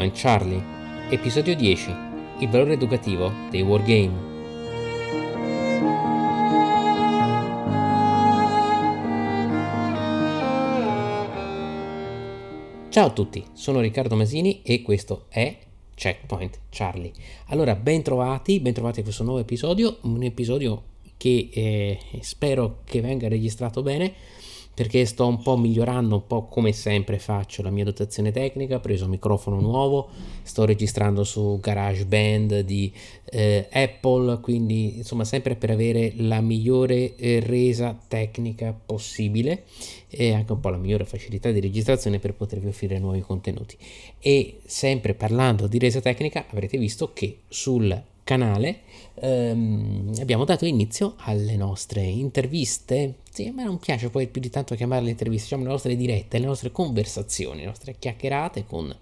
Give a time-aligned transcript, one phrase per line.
[0.00, 0.64] Checkpoint Charlie,
[1.10, 1.94] episodio 10,
[2.38, 4.28] il valore educativo dei wargame.
[12.88, 15.58] Ciao a tutti, sono Riccardo Masini e questo è
[15.94, 17.12] Checkpoint Charlie.
[17.48, 20.82] Allora, bentrovati, bentrovati a questo nuovo episodio, un episodio
[21.18, 24.14] che eh, spero che venga registrato bene
[24.80, 28.80] perché sto un po' migliorando, un po' come sempre faccio la mia dotazione tecnica, ho
[28.80, 30.08] preso un microfono nuovo,
[30.40, 32.90] sto registrando su GarageBand di
[33.26, 39.64] eh, Apple, quindi insomma sempre per avere la migliore eh, resa tecnica possibile
[40.08, 43.76] e anche un po' la migliore facilità di registrazione per potervi offrire nuovi contenuti.
[44.18, 48.80] E sempre parlando di resa tecnica avrete visto che sul canale
[49.14, 53.16] ehm, abbiamo dato inizio alle nostre interviste.
[53.30, 56.38] Sì, a me non piace poi più di tanto chiamarle interviste, diciamo le nostre dirette,
[56.38, 58.94] le nostre conversazioni, le nostre chiacchierate con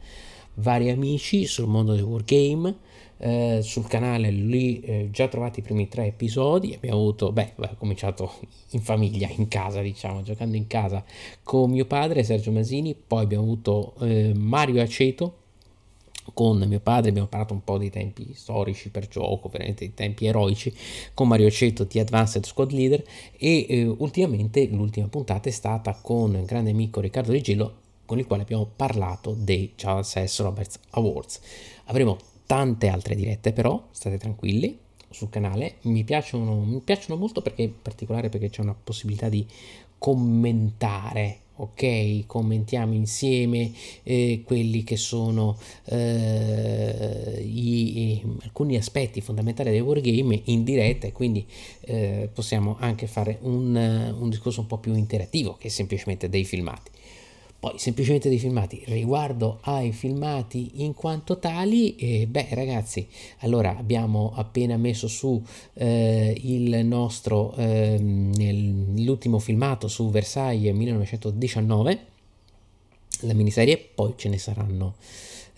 [0.54, 2.86] vari amici sul mondo del wargame.
[3.20, 7.74] Eh, sul canale lì eh, già trovate i primi tre episodi abbiamo avuto beh ho
[7.76, 8.32] cominciato
[8.70, 11.04] in famiglia in casa diciamo giocando in casa
[11.42, 15.37] con mio padre Sergio Masini poi abbiamo avuto eh, Mario Aceto
[16.34, 20.26] con mio padre abbiamo parlato un po' dei tempi storici per gioco, veramente dei tempi
[20.26, 20.74] eroici,
[21.14, 23.04] con Mario Ceto di Advanced Squad Leader
[23.36, 28.26] e eh, ultimamente l'ultima puntata è stata con il grande amico Riccardo Rigillo con il
[28.26, 30.40] quale abbiamo parlato dei Charles S.
[30.40, 31.40] Roberts Awards.
[31.84, 34.78] Avremo tante altre dirette però, state tranquilli
[35.10, 39.46] sul canale, mi piacciono, mi piacciono molto perché in particolare perché c'è una possibilità di
[39.98, 42.26] commentare ok?
[42.26, 51.06] Commentiamo insieme eh, quelli che sono eh, i, alcuni aspetti fondamentali del wargame in diretta
[51.06, 51.46] e quindi
[51.82, 56.90] eh, possiamo anche fare un, un discorso un po' più interattivo che semplicemente dei filmati.
[57.60, 63.08] Poi semplicemente dei filmati, riguardo ai filmati in quanto tali, eh, beh ragazzi,
[63.38, 65.42] allora abbiamo appena messo su
[65.72, 71.98] eh, il nostro, eh, l'ultimo filmato su Versailles 1919,
[73.22, 74.94] la miniserie, poi ce ne saranno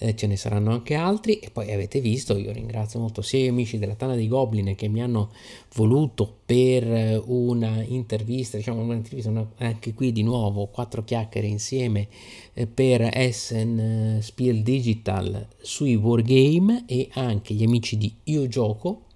[0.00, 1.38] eh, ce ne saranno anche altri.
[1.38, 4.88] E poi avete visto, io ringrazio molto sia gli amici della Tana dei Goblin che
[4.88, 5.30] mi hanno
[5.74, 12.08] voluto per eh, una intervista, diciamo un'intervista una, anche qui di nuovo, quattro chiacchiere insieme
[12.54, 19.08] eh, per Essen eh, Spiel Digital sui wargame e anche gli amici di Io Gioco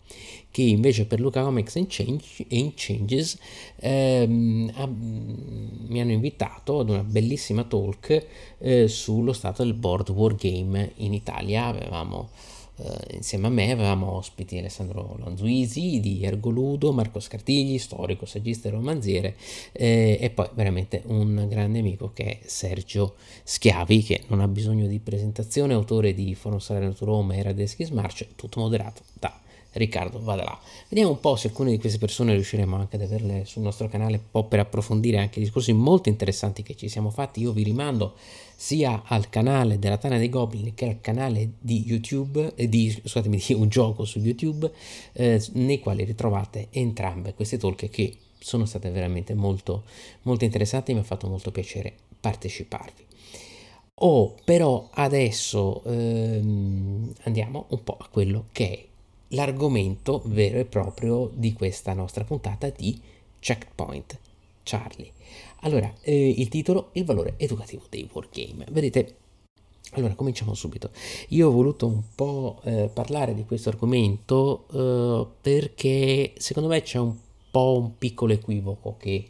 [0.54, 3.36] che invece per Luca Comics and, Change, and Changes
[3.74, 8.24] ehm, ha, mi hanno invitato ad una bellissima talk
[8.58, 11.64] eh, sullo stato del board wargame in Italia.
[11.64, 12.28] Avevamo
[12.76, 18.70] eh, insieme a me avevamo ospiti Alessandro Lanzuisi di Ergoludo, Marco Scartigli, storico, saggista e
[18.70, 19.34] romanziere,
[19.72, 24.86] eh, e poi veramente un grande amico che è Sergio Schiavi, che non ha bisogno
[24.86, 29.42] di presentazione, autore di Forum Salerno to Roma e Radeschi March, tutto moderato da
[29.74, 30.58] Riccardo, vada là.
[30.88, 34.16] Vediamo un po' se alcune di queste persone riusciremo anche ad averle sul nostro canale,
[34.16, 37.40] un po' per approfondire anche discorsi molto interessanti che ci siamo fatti.
[37.40, 38.14] Io vi rimando
[38.54, 43.42] sia al canale della Tana dei Goblin che al canale di YouTube, eh, di, scusatemi,
[43.44, 44.70] di un gioco su YouTube,
[45.12, 49.84] eh, nei quali ritrovate entrambe queste talk che sono state veramente molto,
[50.22, 53.02] molto interessanti e mi ha fatto molto piacere parteciparvi.
[53.98, 58.84] Oh, però adesso ehm, andiamo un po' a quello che è
[59.28, 63.00] l'argomento vero e proprio di questa nostra puntata di
[63.38, 64.18] Checkpoint
[64.62, 65.12] Charlie.
[65.60, 68.66] Allora, eh, il titolo, il valore educativo dei wargame.
[68.70, 69.16] Vedete,
[69.92, 70.90] allora cominciamo subito.
[71.28, 76.98] Io ho voluto un po' eh, parlare di questo argomento eh, perché secondo me c'è
[76.98, 77.14] un
[77.50, 79.28] po' un piccolo equivoco che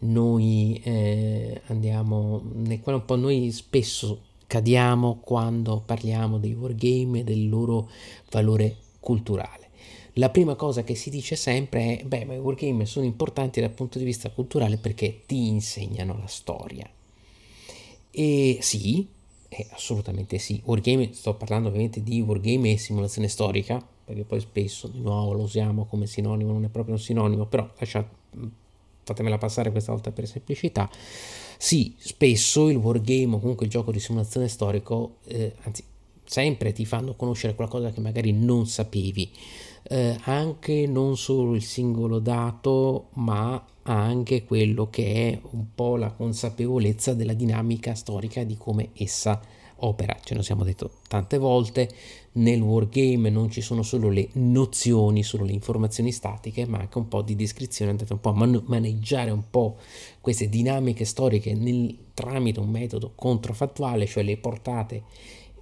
[0.00, 7.24] noi eh, andiamo, nel quale un po' noi spesso cadiamo quando parliamo dei wargame e
[7.24, 7.88] del loro
[8.30, 9.68] valore culturale.
[10.14, 13.70] La prima cosa che si dice sempre è, beh, ma i wargame sono importanti dal
[13.70, 16.88] punto di vista culturale perché ti insegnano la storia.
[18.10, 19.06] E sì,
[19.48, 20.60] eh, assolutamente sì.
[20.64, 25.42] Wargame, sto parlando ovviamente di wargame e simulazione storica, perché poi spesso di nuovo lo
[25.42, 28.08] usiamo come sinonimo, non è proprio un sinonimo, però lasciate,
[29.02, 30.88] fatemela passare questa volta per semplicità.
[31.58, 35.84] Sì, spesso il wargame o comunque il gioco di simulazione storico, eh, anzi
[36.24, 39.30] sempre ti fanno conoscere qualcosa che magari non sapevi,
[39.84, 46.10] eh, anche non solo il singolo dato, ma anche quello che è un po' la
[46.12, 49.40] consapevolezza della dinamica storica di come essa
[49.78, 50.16] opera.
[50.22, 51.90] Ce lo siamo detto tante volte,
[52.32, 57.08] nel wargame non ci sono solo le nozioni, solo le informazioni statiche, ma anche un
[57.08, 59.76] po' di descrizione, andate un po' a man- maneggiare un po'
[60.20, 65.02] queste dinamiche storiche nel, tramite un metodo controfattuale, cioè le portate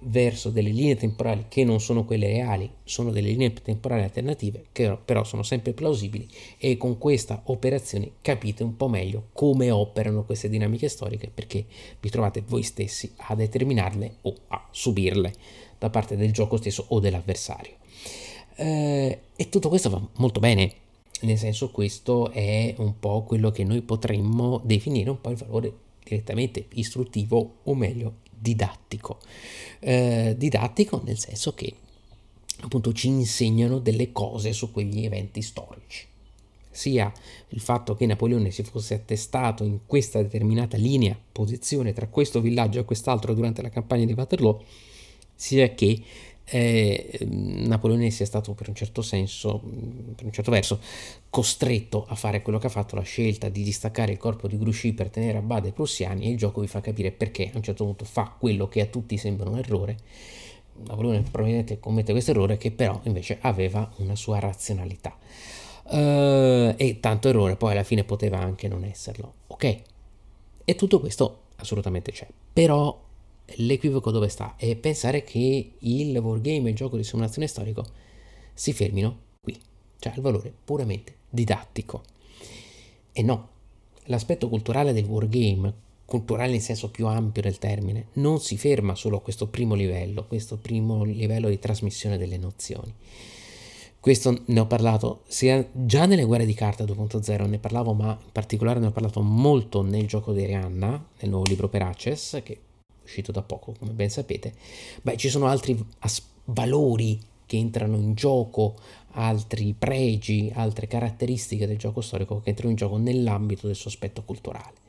[0.05, 4.97] verso delle linee temporali che non sono quelle reali, sono delle linee temporali alternative che
[5.03, 6.27] però sono sempre plausibili
[6.57, 11.65] e con questa operazione capite un po' meglio come operano queste dinamiche storiche perché
[11.99, 15.33] vi trovate voi stessi a determinarle o a subirle
[15.77, 17.73] da parte del gioco stesso o dell'avversario.
[18.55, 20.71] Eh, e tutto questo va molto bene,
[21.21, 25.73] nel senso questo è un po' quello che noi potremmo definire un po' il valore
[26.03, 29.19] direttamente istruttivo o meglio didattico.
[29.79, 31.73] Eh, didattico nel senso che
[32.61, 36.05] appunto ci insegnano delle cose su quegli eventi storici.
[36.69, 37.11] Sia
[37.49, 42.79] il fatto che Napoleone si fosse attestato in questa determinata linea, posizione tra questo villaggio
[42.79, 44.63] e quest'altro durante la campagna di Waterloo,
[45.35, 46.01] sia che
[46.45, 49.61] eh, Napoleone sia stato per un certo senso,
[50.15, 50.79] per un certo verso,
[51.29, 54.93] costretto a fare quello che ha fatto, la scelta di distaccare il corpo di Grouchy
[54.93, 57.63] per tenere a bada i prussiani e il gioco vi fa capire perché a un
[57.63, 59.97] certo punto fa quello che a tutti sembra un errore.
[60.85, 65.17] Napoleone probabilmente commette questo errore che però invece aveva una sua razionalità.
[65.85, 69.33] Uh, e tanto errore poi alla fine poteva anche non esserlo.
[69.47, 69.81] Ok?
[70.65, 72.27] E tutto questo assolutamente c'è.
[72.53, 72.99] Però
[73.57, 74.55] l'equivoco dove sta?
[74.57, 77.85] È pensare che il wargame il gioco di simulazione storico
[78.53, 79.59] si fermino qui,
[79.99, 82.03] cioè il valore puramente didattico.
[83.11, 83.49] E no,
[84.05, 85.73] l'aspetto culturale del wargame,
[86.05, 90.25] culturale in senso più ampio del termine, non si ferma solo a questo primo livello,
[90.27, 92.93] questo primo livello di trasmissione delle nozioni.
[93.99, 98.31] Questo ne ho parlato sia già nelle guerre di carta 2.0, ne parlavo, ma in
[98.33, 102.59] particolare ne ho parlato molto nel gioco di Rihanna, nel nuovo libro per Access, che
[103.03, 104.53] uscito da poco, come ben sapete,
[105.01, 108.75] beh, ci sono altri as- valori che entrano in gioco,
[109.11, 114.23] altri pregi, altre caratteristiche del gioco storico che entrano in gioco nell'ambito del suo aspetto
[114.23, 114.81] culturale.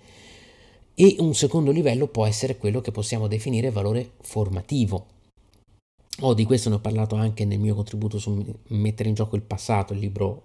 [0.95, 5.07] E un secondo livello può essere quello che possiamo definire valore formativo.
[6.21, 9.43] Oh, di questo ne ho parlato anche nel mio contributo su Mettere in gioco il
[9.43, 10.43] passato, il libro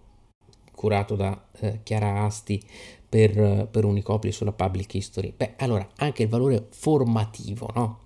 [0.72, 2.62] curato da eh, Chiara Asti
[3.10, 5.34] per, per Unicopli sulla public history.
[5.36, 8.00] Beh, allora anche il valore formativo, no?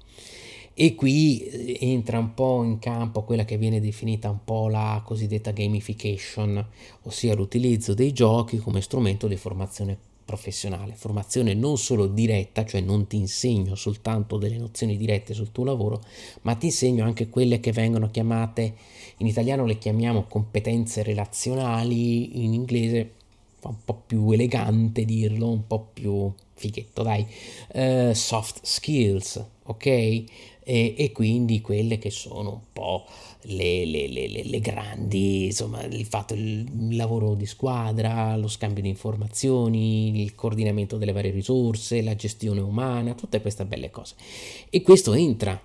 [0.76, 5.02] E qui eh, entra un po' in campo quella che viene definita un po' la
[5.06, 6.66] cosiddetta gamification,
[7.04, 9.96] ossia l'utilizzo dei giochi come strumento di formazione
[10.26, 15.66] professionale, formazione non solo diretta, cioè non ti insegno soltanto delle nozioni dirette sul tuo
[15.66, 16.02] lavoro,
[16.42, 18.74] ma ti insegno anche quelle che vengono chiamate,
[19.18, 23.12] in italiano le chiamiamo competenze relazionali, in inglese
[23.70, 27.26] un po' più elegante dirlo, un po' più fighetto, dai,
[27.74, 29.86] uh, soft skills, ok?
[29.86, 30.26] E,
[30.66, 33.06] e, quindi quelle che sono un po'
[33.44, 38.88] le, le, le, le grandi, insomma, il fatto, il lavoro di squadra, lo scambio di
[38.88, 44.16] informazioni, il coordinamento delle varie risorse, la gestione umana, tutte queste belle cose.
[44.70, 45.60] E questo entra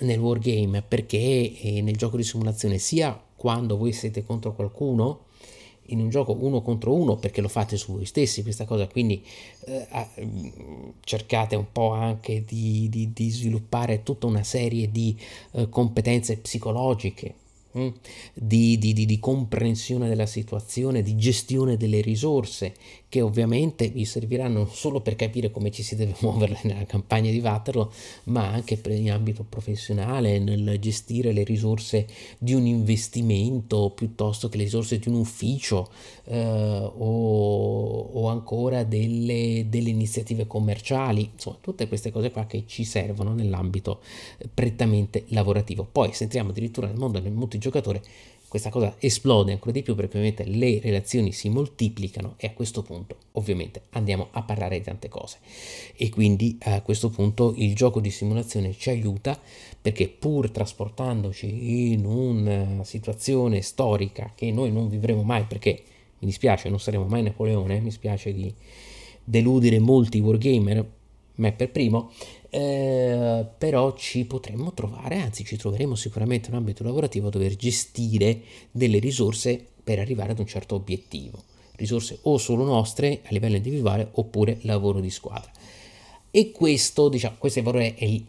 [0.00, 5.26] nel wargame perché eh, nel gioco di simulazione sia quando voi siete contro qualcuno
[5.90, 9.24] in un gioco uno contro uno perché lo fate su voi stessi questa cosa, quindi
[9.66, 9.86] eh,
[11.04, 15.16] cercate un po' anche di, di, di, sviluppare tutta una serie di
[15.52, 17.47] eh, competenze psicologiche Mm?
[18.34, 22.74] Di, di, di, di, comprensione della situazione, di gestione delle risorse,
[23.08, 27.30] che ovviamente vi serviranno non solo per capire come ci si deve muovere nella campagna
[27.30, 27.90] di Waterloo,
[28.24, 32.06] ma anche in ambito professionale, nel gestire le risorse
[32.38, 35.90] di un investimento piuttosto che le risorse di un ufficio
[36.24, 42.84] eh, o, o, ancora delle, delle iniziative commerciali, insomma tutte queste cose qua che ci
[42.84, 44.00] servono nell'ambito
[44.52, 45.86] prettamente lavorativo.
[45.90, 48.02] Poi se entriamo addirittura nel mondo del multi multigiocatore,
[48.48, 52.82] questa cosa esplode ancora di più perché ovviamente le relazioni si moltiplicano e a questo
[52.82, 55.38] punto ovviamente andiamo a parlare di tante cose.
[55.94, 59.38] E quindi a questo punto il gioco di simulazione ci aiuta
[59.80, 65.82] perché pur trasportandoci in una situazione storica che noi non vivremo mai perché
[66.20, 68.52] mi dispiace non saremo mai Napoleone mi spiace di
[69.22, 70.84] deludere molti wargamer
[71.36, 72.10] me per primo
[72.50, 77.56] eh, però ci potremmo trovare, anzi ci troveremo sicuramente in un ambito lavorativo a dover
[77.56, 78.40] gestire
[78.70, 81.42] delle risorse per arrivare ad un certo obiettivo,
[81.76, 85.50] risorse o solo nostre a livello individuale oppure lavoro di squadra.
[86.30, 88.24] E questo, diciamo, questo è il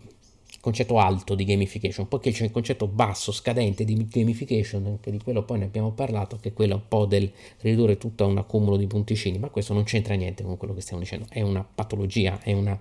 [0.60, 5.44] concetto alto di gamification, poi c'è il concetto basso, scadente di gamification, anche di quello
[5.44, 8.78] poi ne abbiamo parlato, che è quello un po' del ridurre tutto a un accumulo
[8.78, 12.42] di punticini, ma questo non c'entra niente con quello che stiamo dicendo, è una patologia,
[12.42, 12.80] è una,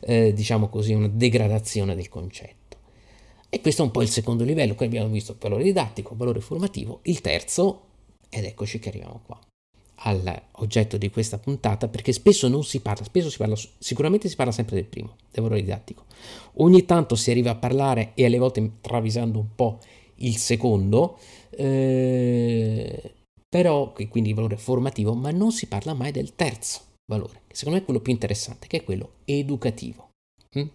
[0.00, 2.76] eh, diciamo così, una degradazione del concetto.
[3.48, 7.00] E questo è un po' il secondo livello, qui abbiamo visto valore didattico, valore formativo,
[7.04, 7.82] il terzo,
[8.28, 9.38] ed eccoci che arriviamo qua.
[10.00, 14.52] All'oggetto di questa puntata perché spesso non si parla, spesso si parla, sicuramente si parla
[14.52, 16.04] sempre del primo, del valore didattico.
[16.54, 19.78] Ogni tanto si arriva a parlare e alle volte travisando un po'
[20.16, 21.18] il secondo,
[21.50, 23.12] eh,
[23.48, 27.78] però quindi il valore formativo, ma non si parla mai del terzo valore, che secondo
[27.78, 30.10] me è quello più interessante, che è quello educativo.
[30.58, 30.66] Mm?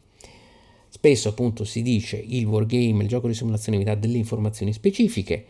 [0.89, 5.45] Spesso appunto si dice il wargame, il gioco di simulazione mi dà delle informazioni specifiche,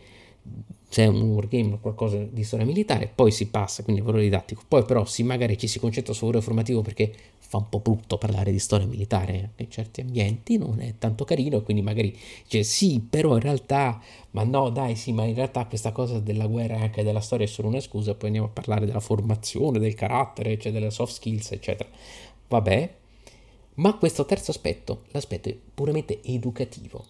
[0.92, 4.62] c'è un wargame o qualcosa di storia militare, poi si passa, quindi il valore didattico,
[4.68, 8.18] poi però si, magari ci si concentra sul valore formativo perché fa un po' brutto
[8.18, 13.00] parlare di storia militare in certi ambienti, non è tanto carino, quindi magari dice sì,
[13.08, 16.82] però in realtà, ma no dai sì, ma in realtà questa cosa della guerra e
[16.82, 20.58] anche della storia è solo una scusa, poi andiamo a parlare della formazione, del carattere,
[20.58, 21.88] cioè delle soft skills, eccetera.
[22.48, 22.94] Vabbè,
[23.76, 27.02] ma questo terzo aspetto, l'aspetto puramente educativo,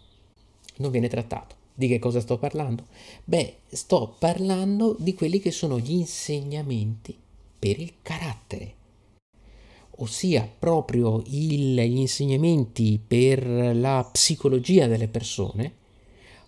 [0.77, 1.62] non viene trattato.
[1.83, 2.87] Di che cosa sto parlando?
[3.25, 7.13] Beh, sto parlando di quelli che sono gli insegnamenti
[7.59, 8.75] per il carattere,
[9.97, 15.73] ossia proprio il, gli insegnamenti per la psicologia delle persone,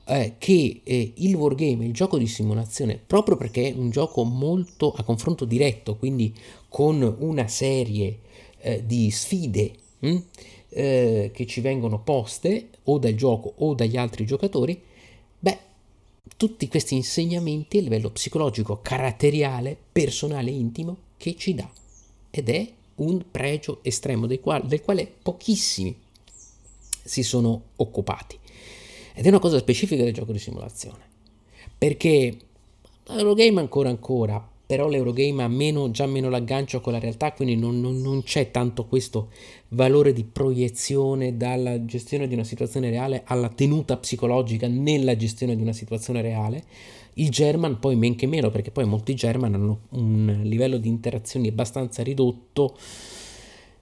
[0.05, 4.93] eh, che eh, il wargame, il gioco di simulazione, proprio perché è un gioco molto
[4.97, 6.33] a confronto diretto, quindi
[6.69, 8.21] con una serie
[8.61, 10.23] eh, di sfide mh, hm,
[10.69, 14.93] eh, che ci vengono poste o dal gioco o dagli altri giocatori,
[15.45, 15.59] Beh,
[16.39, 21.71] tutti questi insegnamenti a livello psicologico, caratteriale, personale, intimo, che ci dà.
[22.31, 25.95] Ed è un pregio estremo del quale, del quale pochissimi
[27.05, 28.39] si sono occupati.
[29.13, 31.07] Ed è una cosa specifica del gioco di simulazione.
[31.77, 32.39] Perché
[33.05, 37.81] l'Eurogame ancora ancora però l'Eurogame ha meno, già meno l'aggancio con la realtà, quindi non,
[37.81, 39.31] non, non, c'è tanto questo
[39.69, 45.63] valore di proiezione dalla gestione di una situazione reale alla tenuta psicologica nella gestione di
[45.63, 46.65] una situazione reale.
[47.15, 51.49] Il German poi men che meno, perché poi molti German hanno un livello di interazioni
[51.49, 52.77] abbastanza ridotto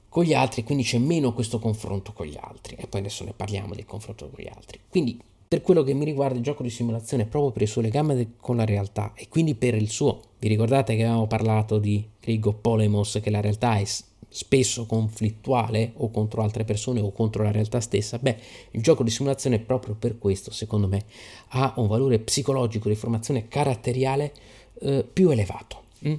[0.08, 2.76] con gli altri, quindi c'è meno questo confronto con gli altri.
[2.76, 4.80] E poi adesso ne parliamo del confronto con gli altri.
[4.88, 5.18] Quindi
[5.52, 8.56] per quello che mi riguarda il gioco di simulazione proprio per il suo legame con
[8.56, 10.18] la realtà e quindi per il suo.
[10.38, 16.10] Vi ricordate che avevamo parlato di Rigo Polemos che la realtà è spesso conflittuale o
[16.10, 18.16] contro altre persone o contro la realtà stessa?
[18.16, 18.34] Beh,
[18.70, 21.04] il gioco di simulazione proprio per questo, secondo me,
[21.48, 24.32] ha un valore psicologico di formazione caratteriale
[24.80, 25.82] eh, più elevato.
[26.08, 26.14] Mm?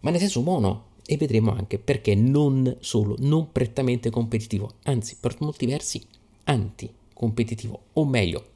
[0.00, 5.36] Ma nel senso buono, e vedremo anche perché non solo, non prettamente competitivo, anzi per
[5.38, 6.06] molti versi
[6.44, 8.49] anti competitivo, o meglio,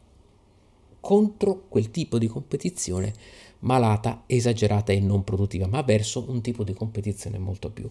[1.05, 3.13] contro quel tipo di competizione
[3.59, 7.91] malata, esagerata e non produttiva, ma verso un tipo di competizione molto più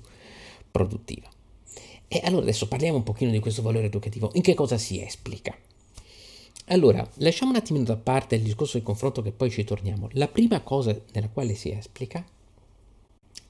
[0.72, 1.30] produttiva.
[2.08, 4.32] E allora adesso parliamo un pochino di questo valore educativo.
[4.34, 5.56] In che cosa si esplica?
[6.68, 10.10] Allora, lasciamo un attimino da parte il discorso del confronto che poi ci torniamo.
[10.14, 12.26] La prima cosa nella quale si esplica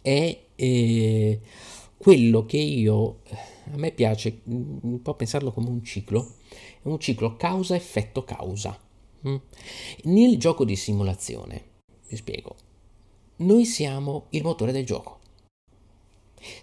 [0.02, 1.40] è eh,
[1.96, 3.20] quello che io,
[3.72, 8.92] a me piace un po' pensarlo come un ciclo, è un ciclo causa-effetto-causa.
[9.28, 9.36] Mm?
[10.04, 11.64] Nel gioco di simulazione,
[12.08, 12.56] vi spiego,
[13.38, 15.20] noi siamo il motore del gioco.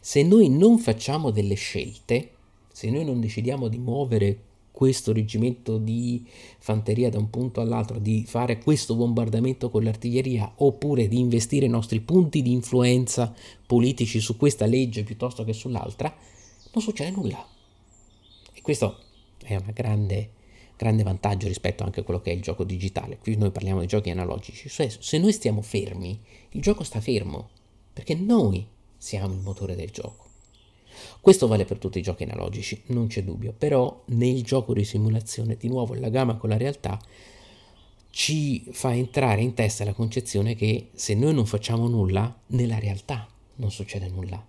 [0.01, 2.33] Se noi non facciamo delle scelte,
[2.73, 4.45] se noi non decidiamo di muovere
[4.81, 6.27] questo reggimento di
[6.59, 11.69] fanteria da un punto all'altro, di fare questo bombardamento con l'artiglieria oppure di investire i
[11.69, 13.35] nostri punti di influenza
[13.67, 16.15] politici su questa legge piuttosto che sull'altra,
[16.73, 17.47] non succede nulla.
[18.55, 18.99] E questo
[19.43, 20.31] è un grande,
[20.81, 23.19] grande vantaggio rispetto anche a quello che è il gioco digitale.
[23.19, 24.71] Qui noi parliamo di giochi analogici.
[24.71, 26.19] Cioè, se noi stiamo fermi,
[26.53, 27.51] il gioco sta fermo,
[27.93, 30.29] perché noi siamo il motore del gioco.
[31.21, 35.59] Questo vale per tutti i giochi analogici, non c'è dubbio, però nel gioco di simulazione,
[35.59, 36.99] di nuovo la gamma con la realtà,
[38.09, 43.29] ci fa entrare in testa la concezione che se noi non facciamo nulla, nella realtà
[43.57, 44.43] non succede nulla.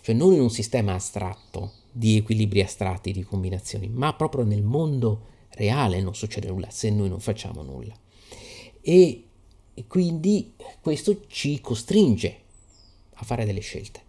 [0.00, 5.36] Cioè non in un sistema astratto, di equilibri astratti, di combinazioni, ma proprio nel mondo
[5.50, 7.94] reale non succede nulla se noi non facciamo nulla.
[8.80, 9.24] E
[9.86, 12.40] quindi questo ci costringe
[13.14, 14.06] a fare delle scelte.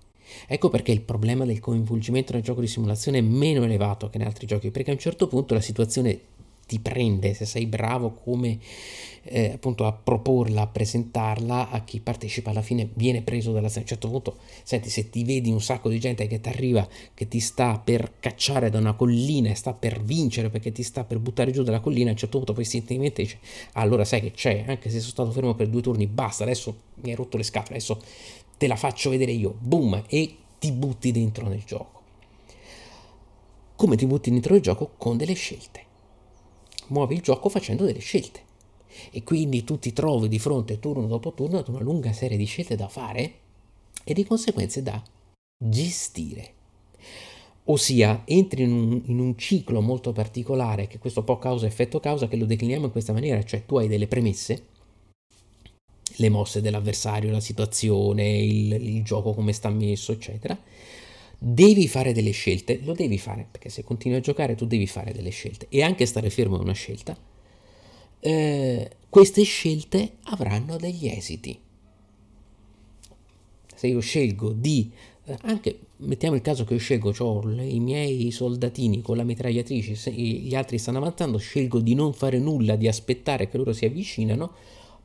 [0.47, 4.23] Ecco perché il problema del coinvolgimento nel gioco di simulazione è meno elevato che in
[4.23, 6.19] altri giochi, perché a un certo punto la situazione
[6.69, 8.59] ti prende, se sei bravo come
[9.23, 13.79] eh, appunto a proporla, a presentarla a chi partecipa alla fine viene preso dalla a
[13.79, 17.27] un certo punto, senti se ti vedi un sacco di gente che ti arriva, che
[17.27, 21.17] ti sta per cacciare da una collina e sta per vincere perché ti sta per
[21.17, 23.39] buttare giù dalla collina, a un certo punto poi istintivamente dice
[23.73, 27.09] allora sai che c'è, anche se sono stato fermo per due turni, basta, adesso mi
[27.09, 27.99] hai rotto le scatole, adesso
[28.59, 31.97] te la faccio vedere io, boom, e ti butti dentro nel gioco.
[33.75, 34.91] Come ti butti dentro il gioco?
[34.97, 35.88] Con delle scelte.
[36.89, 38.47] Muovi il gioco facendo delle scelte.
[39.11, 42.45] E quindi tu ti trovi di fronte turno dopo turno ad una lunga serie di
[42.45, 43.33] scelte da fare
[44.03, 45.01] e di conseguenze da
[45.57, 46.53] gestire.
[47.65, 52.27] Ossia, entri in un, in un ciclo molto particolare, che questo po' causa effetto causa,
[52.27, 54.65] che lo decliniamo in questa maniera, cioè tu hai delle premesse,
[56.15, 60.57] le mosse dell'avversario, la situazione, il, il gioco come sta messo, eccetera.
[61.41, 65.13] Devi fare delle scelte, lo devi fare, perché se continui a giocare tu devi fare
[65.13, 67.17] delle scelte e anche stare fermo è una scelta.
[68.19, 71.57] Eh, queste scelte avranno degli esiti.
[73.73, 74.91] Se io scelgo di,
[75.23, 80.11] eh, anche mettiamo il caso che io scelgo, ho i miei soldatini con la mitragliatrice,
[80.11, 84.51] gli altri stanno avanzando, scelgo di non fare nulla, di aspettare che loro si avvicinano,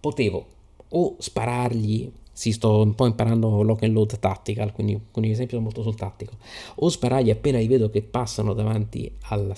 [0.01, 0.47] potevo
[0.89, 5.83] o sparargli, si sto un po' imparando lock and load tactical, quindi con esempio molto
[5.83, 6.37] sul tattico,
[6.75, 9.55] o sparargli appena li vedo che passano davanti alla,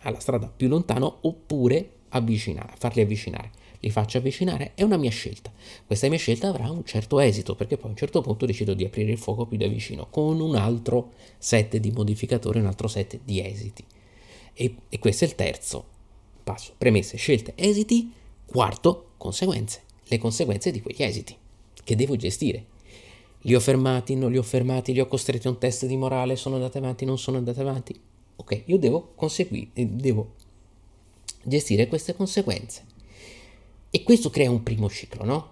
[0.00, 3.50] alla strada più lontano, oppure avvicinare, farli avvicinare.
[3.80, 5.52] Li faccio avvicinare, è una mia scelta.
[5.86, 8.84] Questa mia scelta avrà un certo esito, perché poi a un certo punto decido di
[8.84, 13.20] aprire il fuoco più da vicino, con un altro set di modificatori, un altro set
[13.22, 13.84] di esiti.
[14.52, 15.84] E, e questo è il terzo
[16.42, 16.72] passo.
[16.76, 18.12] Premesse, scelte, esiti.
[18.46, 21.36] Quarto, conseguenze le conseguenze di quegli esiti
[21.86, 22.66] che devo gestire.
[23.42, 26.34] Li ho fermati, non li ho fermati, li ho costretti a un test di morale,
[26.34, 27.94] sono andati avanti, non sono andati avanti.
[28.34, 30.34] Ok, io devo conseguire, eh, devo
[31.44, 32.84] gestire queste conseguenze.
[33.88, 35.50] E questo crea un primo ciclo, no?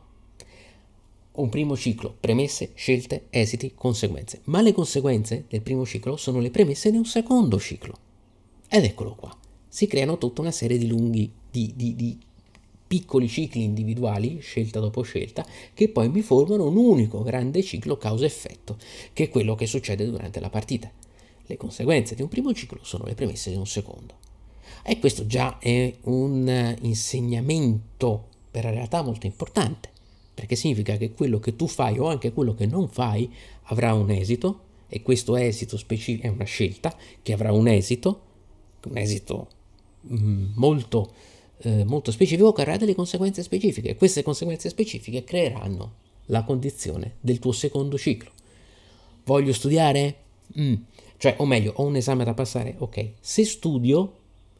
[1.35, 4.41] Un primo ciclo, premesse, scelte, esiti, conseguenze.
[4.47, 7.97] Ma le conseguenze del primo ciclo sono le premesse di un secondo ciclo.
[8.69, 9.37] Ed eccolo qua.
[9.69, 12.19] Si creano tutta una serie di lunghi, di, di, di
[12.95, 18.77] piccoli cicli individuali, scelta dopo scelta, che poi mi formano un unico grande ciclo causa-effetto,
[19.13, 20.89] che è quello che succede durante la partita.
[21.45, 24.15] Le conseguenze di un primo ciclo sono le premesse di un secondo.
[24.85, 29.91] E questo già è un insegnamento per la realtà molto importante,
[30.33, 33.29] perché significa che quello che tu fai o anche quello che non fai
[33.65, 38.21] avrà un esito, e questo esito specifico è una scelta che avrà un esito,
[38.85, 39.49] un esito
[40.13, 41.33] mm, molto
[41.65, 43.97] eh, molto specifico che avrà delle conseguenze specifiche.
[43.97, 48.31] Queste conseguenze specifiche creeranno la condizione del tuo secondo ciclo.
[49.25, 50.17] Voglio studiare?
[50.59, 50.75] Mm.
[51.17, 52.75] Cioè, o meglio, ho un esame da passare?
[52.79, 54.17] Ok, se studio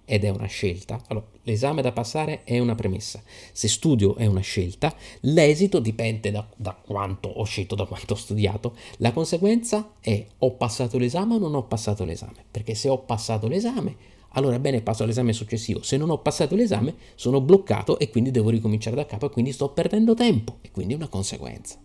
[0.07, 3.23] ed è una scelta, allora l'esame da passare è una premessa.
[3.53, 8.17] Se studio è una scelta, l'esito dipende da, da quanto ho scelto, da quanto ho
[8.17, 8.77] studiato.
[8.99, 12.45] La conseguenza è ho passato l'esame o non ho passato l'esame.
[12.51, 13.97] Perché se ho passato l'esame,
[14.35, 15.83] allora bene passo all'esame successivo.
[15.83, 19.53] Se non ho passato l'esame sono bloccato e quindi devo ricominciare da capo e quindi
[19.53, 21.79] sto perdendo tempo e quindi è una conseguenza.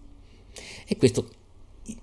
[0.86, 1.30] E questo,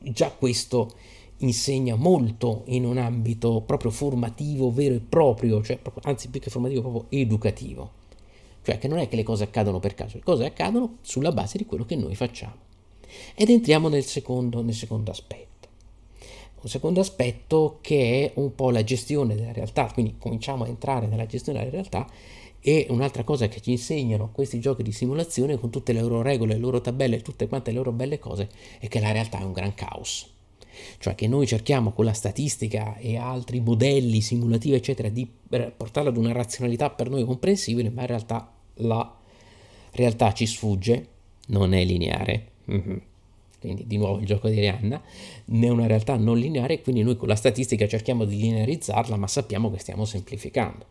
[0.01, 0.93] già questo
[1.39, 6.51] insegna molto in un ambito proprio formativo vero e proprio, cioè proprio, anzi più che
[6.51, 8.05] formativo proprio educativo.
[8.63, 11.59] Cioè che non è che le cose accadono per caso, le cose accadono sulla base
[11.59, 12.65] di quello che noi facciamo.
[13.35, 15.46] Ed entriamo nel secondo, nel secondo aspetto.
[16.67, 21.07] Un secondo aspetto che è un po' la gestione della realtà, quindi cominciamo a entrare
[21.07, 22.11] nella gestione della realtà
[22.59, 26.55] e un'altra cosa che ci insegnano questi giochi di simulazione con tutte le loro regole,
[26.55, 28.49] le loro tabelle, tutte quante le loro belle cose,
[28.81, 30.29] è che la realtà è un gran caos.
[30.99, 36.17] Cioè che noi cerchiamo con la statistica e altri modelli simulativi, eccetera, di portarla ad
[36.17, 39.17] una razionalità per noi comprensibile, ma in realtà la
[39.93, 41.07] realtà ci sfugge,
[41.47, 42.49] non è lineare.
[42.69, 42.97] Mm-hmm
[43.67, 45.03] quindi di nuovo il gioco di Rihanna,
[45.45, 49.73] è una realtà non lineare, quindi noi con la statistica cerchiamo di linearizzarla, ma sappiamo
[49.73, 50.87] che stiamo semplificando.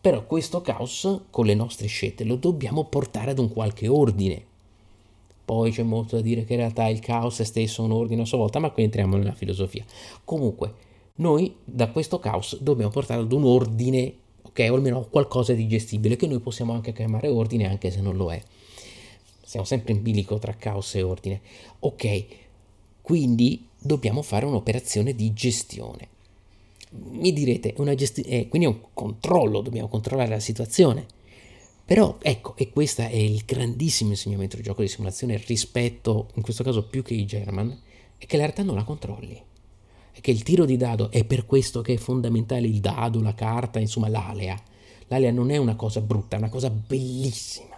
[0.00, 4.42] Però questo caos, con le nostre scelte, lo dobbiamo portare ad un qualche ordine.
[5.44, 8.24] Poi c'è molto da dire che in realtà il caos è stesso un ordine a
[8.24, 9.84] sua volta, ma qui entriamo nella filosofia.
[10.24, 10.72] Comunque,
[11.16, 16.16] noi da questo caos dobbiamo portare ad un ordine, ok, o almeno qualcosa di gestibile,
[16.16, 18.42] che noi possiamo anche chiamare ordine, anche se non lo è
[19.56, 21.40] siamo sempre in bilico tra caos e ordine.
[21.80, 22.24] Ok,
[23.00, 26.08] quindi dobbiamo fare un'operazione di gestione.
[26.90, 31.06] Mi direte, una gesti- eh, quindi è un controllo, dobbiamo controllare la situazione.
[31.84, 36.64] Però ecco, e questo è il grandissimo insegnamento del gioco di simulazione rispetto, in questo
[36.64, 37.78] caso più che i German,
[38.18, 39.40] è che la realtà non la controlli.
[40.12, 43.34] È che il tiro di dado è per questo che è fondamentale il dado, la
[43.34, 44.60] carta, insomma l'alea.
[45.08, 47.75] L'alea non è una cosa brutta, è una cosa bellissima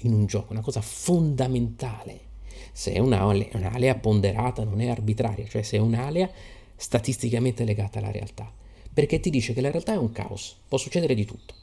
[0.00, 2.20] in un gioco, una cosa fondamentale.
[2.72, 6.30] Se è un'alea ponderata, non è arbitraria, cioè se è un'alea
[6.74, 8.52] statisticamente legata alla realtà,
[8.92, 11.54] perché ti dice che la realtà è un caos, può succedere di tutto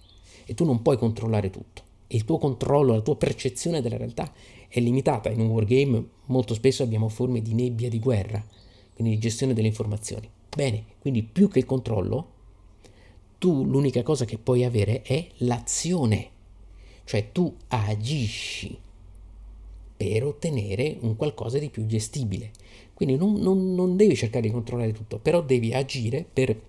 [0.46, 1.84] e tu non puoi controllare tutto.
[2.08, 4.32] Il tuo controllo, la tua percezione della realtà
[4.68, 5.30] è limitata.
[5.30, 8.44] In un wargame molto spesso abbiamo forme di nebbia di guerra,
[8.94, 10.30] quindi di gestione delle informazioni.
[10.56, 12.32] Bene, quindi più che il controllo,
[13.38, 16.30] tu l'unica cosa che puoi avere è l'azione
[17.06, 18.78] cioè tu agisci
[19.96, 22.52] per ottenere un qualcosa di più gestibile.
[22.94, 26.60] Quindi non, non, non devi cercare di controllare tutto, però devi agire per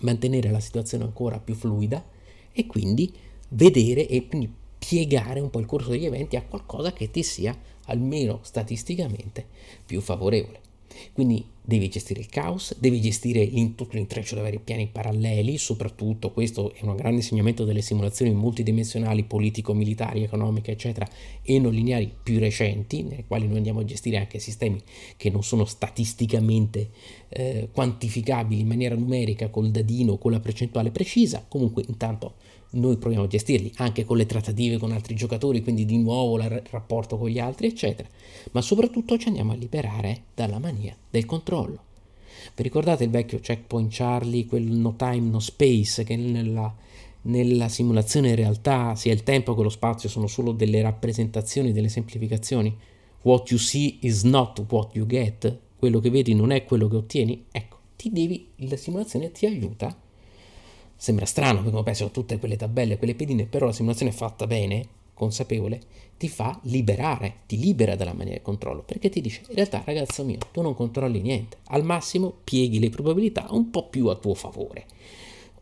[0.00, 2.04] mantenere la situazione ancora più fluida
[2.52, 3.12] e quindi
[3.50, 7.56] vedere e quindi piegare un po' il corso degli eventi a qualcosa che ti sia
[7.86, 9.46] almeno statisticamente
[9.84, 10.60] più favorevole.
[11.12, 16.72] Quindi devi gestire il caos, devi gestire tutto l'intreccio di vari piani paralleli, soprattutto questo
[16.72, 21.06] è un grande insegnamento delle simulazioni multidimensionali, politico-militari, economiche, eccetera,
[21.42, 24.80] e non lineari più recenti, nelle quali noi andiamo a gestire anche sistemi
[25.18, 26.88] che non sono statisticamente
[27.28, 31.44] eh, quantificabili in maniera numerica col dadino con la percentuale precisa.
[31.46, 32.36] Comunque intanto
[32.70, 36.62] noi proviamo a gestirli anche con le trattative con altri giocatori, quindi di nuovo il
[36.70, 38.08] rapporto con gli altri, eccetera.
[38.52, 41.84] Ma soprattutto ci andiamo a liberare dalla mania del controllo.
[42.54, 46.74] Vi ricordate il vecchio checkpoint Charlie, quel no time, no space, che nella,
[47.22, 51.88] nella simulazione in realtà sia il tempo che lo spazio sono solo delle rappresentazioni, delle
[51.88, 52.76] semplificazioni?
[53.22, 55.58] What you see is not what you get.
[55.78, 57.46] Quello che vedi non è quello che ottieni.
[57.50, 59.96] Ecco, ti devi, la simulazione ti aiuta
[61.00, 64.88] Sembra strano perché penso a tutte quelle tabelle, quelle pedine, però la simulazione fatta bene,
[65.14, 65.80] consapevole,
[66.16, 70.24] ti fa liberare, ti libera dalla mania del controllo, perché ti dice in realtà ragazzo
[70.24, 74.34] mio, tu non controlli niente, al massimo pieghi le probabilità un po' più a tuo
[74.34, 74.86] favore.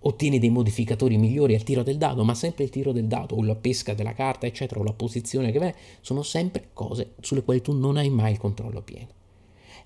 [0.01, 3.42] Ottieni dei modificatori migliori al tiro del dado, ma sempre il tiro del dado o
[3.42, 7.61] la pesca della carta, eccetera, o la posizione che vai, sono sempre cose sulle quali
[7.61, 9.09] tu non hai mai il controllo pieno.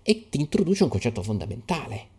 [0.02, 2.18] E ti introduce un concetto fondamentale,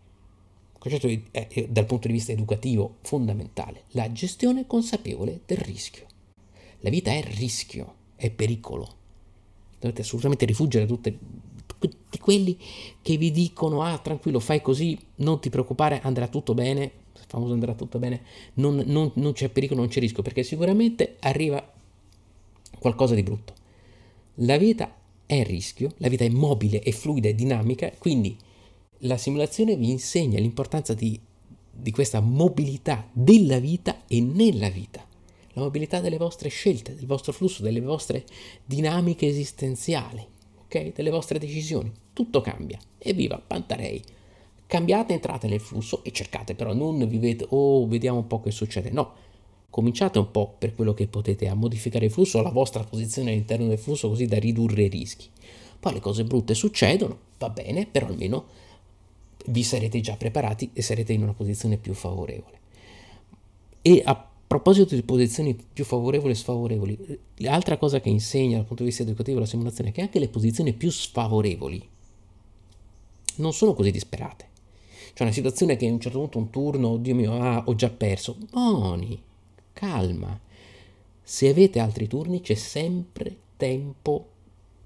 [0.81, 6.07] concetto eh, dal punto di vista educativo fondamentale, la gestione consapevole del rischio.
[6.79, 8.95] La vita è rischio, è pericolo.
[9.79, 11.19] Dovete assolutamente rifuggire da tutti
[12.19, 12.57] quelli
[12.99, 17.53] che vi dicono ah tranquillo fai così, non ti preoccupare, andrà tutto bene, il famoso
[17.53, 18.23] andrà tutto bene,
[18.55, 21.63] non, non, non c'è pericolo, non c'è rischio, perché sicuramente arriva
[22.79, 23.53] qualcosa di brutto.
[24.35, 24.95] La vita
[25.27, 28.35] è rischio, la vita è mobile, è fluida, è dinamica, quindi
[29.01, 31.19] la simulazione vi insegna l'importanza di,
[31.71, 35.05] di questa mobilità della vita e nella vita,
[35.53, 38.25] la mobilità delle vostre scelte, del vostro flusso, delle vostre
[38.65, 40.25] dinamiche esistenziali,
[40.63, 40.93] ok?
[40.93, 41.91] Delle vostre decisioni.
[42.13, 42.79] Tutto cambia.
[42.97, 44.01] E viva Pantarei.
[44.67, 48.89] Cambiate, entrate nel flusso e cercate, però non vivete, oh, vediamo un po' che succede.
[48.89, 49.13] No,
[49.69, 53.67] cominciate un po' per quello che potete a modificare il flusso, la vostra posizione all'interno
[53.67, 55.27] del flusso, così da ridurre i rischi.
[55.79, 58.45] Poi le cose brutte succedono, va bene, però almeno
[59.47, 62.59] vi sarete già preparati e sarete in una posizione più favorevole.
[63.81, 68.83] E a proposito di posizioni più favorevoli e sfavorevoli, l'altra cosa che insegna dal punto
[68.83, 71.89] di vista educativo la simulazione è che anche le posizioni più sfavorevoli
[73.37, 74.49] non sono così disperate.
[75.13, 77.89] C'è una situazione che a un certo punto un turno, oddio mio, ah, ho già
[77.89, 78.37] perso.
[78.49, 79.21] Boni,
[79.73, 80.39] calma.
[81.21, 84.25] Se avete altri turni c'è sempre tempo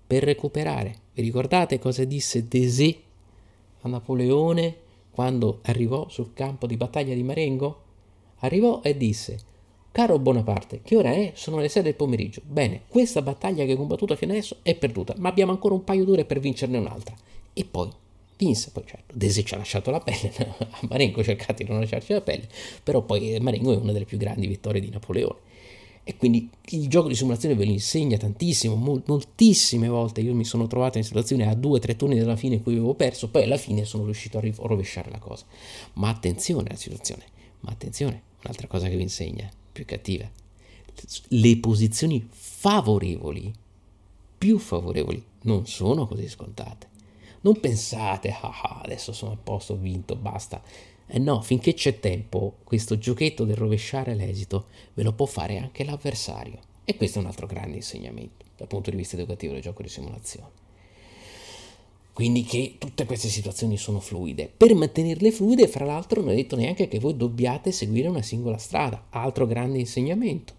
[0.06, 0.96] per recuperare.
[1.14, 3.02] Vi ricordate cosa disse Desé
[3.86, 7.82] a Napoleone quando arrivò sul campo di battaglia di Marengo?
[8.40, 9.40] Arrivò e disse:
[9.92, 11.32] Caro Bonaparte, che ora è?
[11.36, 12.42] Sono le 6 del pomeriggio.
[12.46, 16.04] Bene, questa battaglia che hai combattuto fino adesso è perduta, ma abbiamo ancora un paio
[16.04, 17.16] d'ore per vincerne un'altra.
[17.54, 17.90] E poi
[18.38, 22.12] vinse, poi certo, Dese ci ha lasciato la pelle, a Marengo cercate di non lasciarci
[22.12, 22.48] la pelle,
[22.84, 25.54] però poi Marengo è una delle più grandi vittorie di Napoleone.
[26.08, 30.68] E quindi il gioco di simulazione ve lo insegna tantissimo, moltissime volte io mi sono
[30.68, 33.42] trovato in situazioni a due o tre turni dalla fine in cui avevo perso, poi
[33.42, 35.46] alla fine sono riuscito a rovesciare la cosa.
[35.94, 37.24] Ma attenzione alla situazione,
[37.62, 40.30] ma attenzione, un'altra cosa che vi insegna, più cattiva,
[41.30, 43.52] le posizioni favorevoli,
[44.38, 46.94] più favorevoli, non sono così scontate.
[47.42, 50.62] Non pensate, ah, ah adesso sono a posto, ho vinto, basta.
[51.08, 55.84] Eh no, finché c'è tempo, questo giochetto del rovesciare l'esito ve lo può fare anche
[55.84, 56.60] l'avversario.
[56.84, 59.90] E questo è un altro grande insegnamento dal punto di vista educativo del gioco di
[59.90, 60.64] simulazione.
[62.14, 64.50] Quindi che tutte queste situazioni sono fluide.
[64.56, 68.58] Per mantenerle fluide, fra l'altro, non è detto neanche che voi dobbiate seguire una singola
[68.58, 70.54] strada, altro grande insegnamento.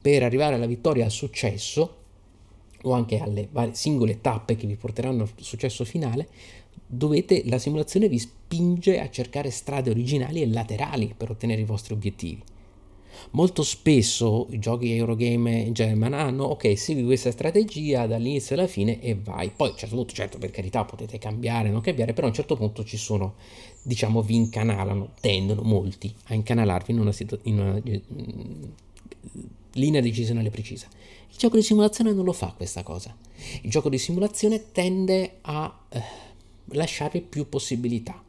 [0.00, 1.96] Per arrivare alla vittoria, al successo,
[2.82, 6.28] o anche alle varie singole tappe che vi porteranno al successo finale,
[6.88, 11.92] dovete, la simulazione vi spinge a cercare strade originali e laterali per ottenere i vostri
[11.92, 12.42] obiettivi.
[13.32, 19.16] Molto spesso i giochi Eurogame German hanno, ok, segui questa strategia dall'inizio alla fine e
[19.16, 19.50] vai.
[19.54, 22.36] Poi a un certo punto, certo, per carità, potete cambiare, non cambiare, però a un
[22.36, 23.34] certo punto ci sono,
[23.82, 28.64] diciamo, vi incanalano, tendono molti a incanalarvi in una, situ- in una mm,
[29.72, 30.86] linea decisionale precisa.
[31.30, 33.14] Il gioco di simulazione non lo fa questa cosa.
[33.62, 35.86] Il gioco di simulazione tende a...
[35.88, 36.26] Eh,
[36.72, 38.22] lasciarvi più possibilità.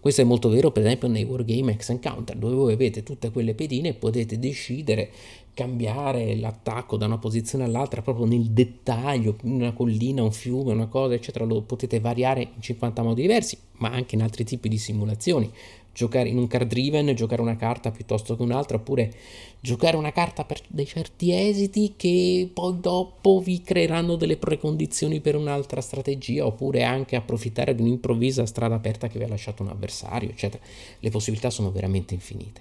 [0.00, 3.54] Questo è molto vero per esempio nei Wargame X Encounter, dove voi avete tutte quelle
[3.54, 5.10] pedine e potete decidere
[5.52, 11.14] cambiare l'attacco da una posizione all'altra proprio nel dettaglio, una collina, un fiume, una cosa,
[11.14, 15.50] eccetera, lo potete variare in 50 modi diversi, ma anche in altri tipi di simulazioni.
[15.96, 19.14] Giocare in un card driven, giocare una carta piuttosto che un'altra, oppure
[19.60, 25.36] giocare una carta per dei certi esiti che poi dopo vi creeranno delle precondizioni per
[25.36, 30.28] un'altra strategia, oppure anche approfittare di un'improvvisa strada aperta che vi ha lasciato un avversario,
[30.28, 30.62] eccetera.
[31.00, 32.60] Le possibilità sono veramente infinite.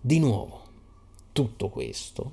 [0.00, 0.62] Di nuovo,
[1.32, 2.32] tutto questo,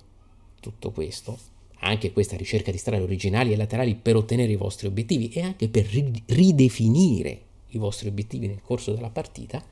[0.62, 1.38] tutto questo,
[1.80, 5.67] anche questa ricerca di strade originali e laterali per ottenere i vostri obiettivi e anche
[5.67, 5.86] per
[6.28, 7.41] ridefinire
[7.72, 9.72] i vostri obiettivi nel corso della partita,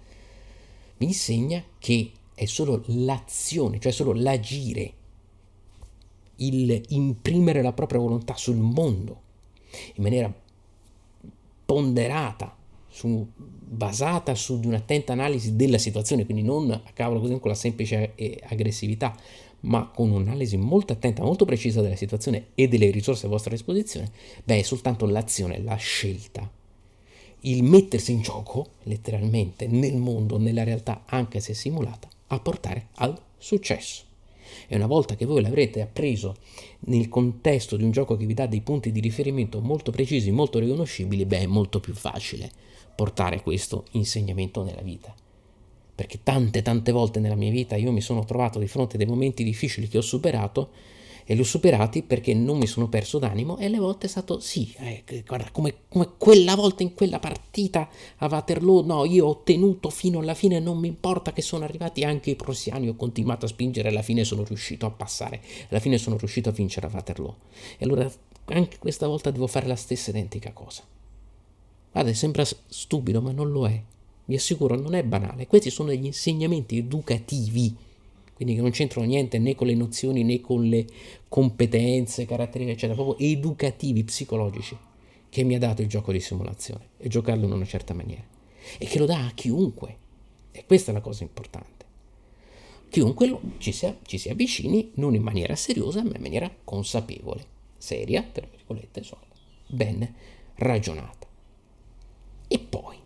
[1.02, 4.94] vi insegna che è solo l'azione, cioè solo l'agire,
[6.38, 9.22] il imprimere la propria volontà sul mondo
[9.96, 10.32] in maniera
[11.66, 12.56] ponderata,
[12.88, 17.58] su, basata su di un'attenta analisi della situazione, quindi non a cavolo così con la
[17.58, 18.14] semplice
[18.48, 19.16] aggressività,
[19.62, 24.12] ma con un'analisi molto attenta, molto precisa della situazione e delle risorse a vostra disposizione,
[24.44, 26.48] beh, è soltanto l'azione, la scelta,
[27.42, 33.20] il mettersi in gioco, letteralmente, nel mondo, nella realtà, anche se simulata, a portare al
[33.38, 34.04] successo.
[34.68, 36.36] E una volta che voi l'avrete appreso
[36.82, 40.60] nel contesto di un gioco che vi dà dei punti di riferimento molto precisi, molto
[40.60, 42.52] riconoscibili, beh, è molto più facile
[42.96, 45.16] portare questo insegnamento nella vita.
[45.96, 49.08] Perché tante tante volte nella mia vita io mi sono trovato di fronte a dei
[49.08, 50.70] momenti difficili che ho superato
[51.26, 54.40] e li ho superati perché non mi sono perso d'animo e alle volte è stato
[54.40, 59.42] sì, eh, guarda come, come, quella volta in quella partita a Waterloo, no, io ho
[59.44, 63.46] tenuto fino alla fine, non mi importa che sono arrivati anche i prussiani, ho continuato
[63.46, 66.92] a spingere alla fine sono riuscito a passare, alla fine sono riuscito a vincere a
[66.92, 67.36] Waterloo.
[67.78, 68.10] E allora
[68.46, 70.84] anche questa volta devo fare la stessa identica cosa.
[71.92, 73.82] Guarda, sembra stupido, ma non lo è.
[74.26, 75.48] Vi assicuro, non è banale.
[75.48, 77.76] Questi sono degli insegnamenti educativi,
[78.42, 80.88] quindi che non c'entrano niente né con le nozioni né con le
[81.28, 84.76] competenze, caratteristiche, eccetera, proprio educativi, psicologici,
[85.30, 88.24] che mi ha dato il gioco di simulazione e giocarlo in una certa maniera.
[88.80, 89.96] E che lo dà a chiunque.
[90.50, 91.86] E questa è la cosa importante.
[92.90, 97.46] Chiunque lo, ci, si, ci si avvicini non in maniera seriosa, ma in maniera consapevole,
[97.78, 99.22] seria, tra virgolette, insomma,
[99.68, 100.16] ben
[100.56, 101.28] ragionata.
[102.48, 102.98] E poi,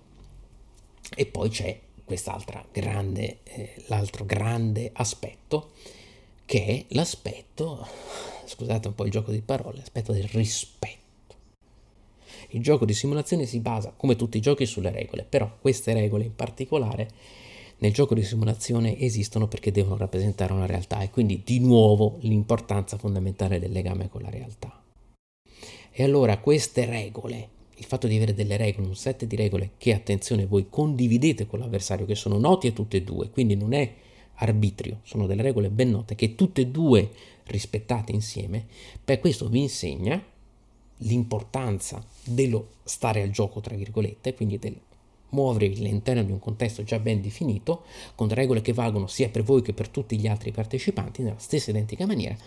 [1.13, 5.71] e poi c'è quest'altro grande, eh, l'altro grande aspetto,
[6.45, 7.85] che è l'aspetto,
[8.45, 11.03] scusate un po' il gioco di parole, l'aspetto del rispetto.
[12.49, 16.25] Il gioco di simulazione si basa, come tutti i giochi, sulle regole, però queste regole
[16.25, 17.09] in particolare
[17.79, 22.97] nel gioco di simulazione esistono perché devono rappresentare una realtà e quindi di nuovo l'importanza
[22.97, 24.81] fondamentale del legame con la realtà.
[25.91, 29.93] E allora queste regole il fatto di avere delle regole, un set di regole che,
[29.93, 33.93] attenzione, voi condividete con l'avversario, che sono noti a tutte e due, quindi non è
[34.35, 37.09] arbitrio, sono delle regole ben note che tutte e due
[37.45, 38.65] rispettate insieme,
[39.03, 40.21] per questo vi insegna
[40.99, 44.77] l'importanza dello stare al gioco, tra virgolette, quindi del
[45.29, 47.83] muovervi all'interno di un contesto già ben definito,
[48.15, 51.71] con regole che valgono sia per voi che per tutti gli altri partecipanti nella stessa
[51.71, 52.37] identica maniera,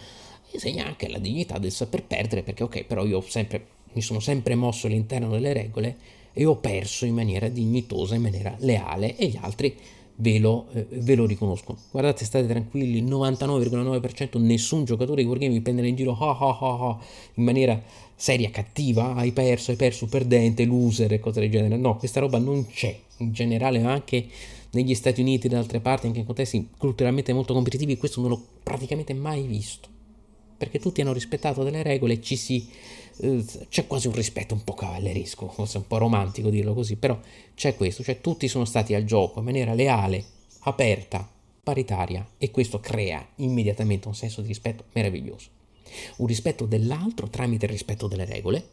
[0.50, 4.20] insegna anche la dignità del saper perdere, perché ok, però io ho sempre mi sono
[4.20, 5.96] sempre mosso all'interno delle regole
[6.32, 9.76] e ho perso in maniera dignitosa, in maniera leale e gli altri
[10.20, 11.78] ve lo, eh, ve lo riconoscono.
[11.90, 16.58] Guardate, state tranquilli, il 99,9% nessun giocatore di Wargame vi prenderà in giro oh, oh,
[16.60, 17.00] oh,
[17.34, 17.80] in maniera
[18.14, 21.76] seria, cattiva, hai perso, hai perso, perdente, loser e cose del genere.
[21.76, 24.26] No, questa roba non c'è in generale, anche
[24.70, 28.30] negli Stati Uniti e da altre parti, anche in contesti culturalmente molto competitivi, questo non
[28.30, 29.88] l'ho praticamente mai visto.
[30.56, 32.68] Perché tutti hanno rispettato delle regole e ci si
[33.68, 37.18] c'è quasi un rispetto un po' cavalleresco, forse un po' romantico dirlo così, però
[37.54, 40.24] c'è questo, cioè tutti sono stati al gioco in maniera leale,
[40.60, 41.28] aperta,
[41.62, 45.48] paritaria e questo crea immediatamente un senso di rispetto meraviglioso.
[46.16, 48.68] Un rispetto dell'altro tramite il rispetto delle regole,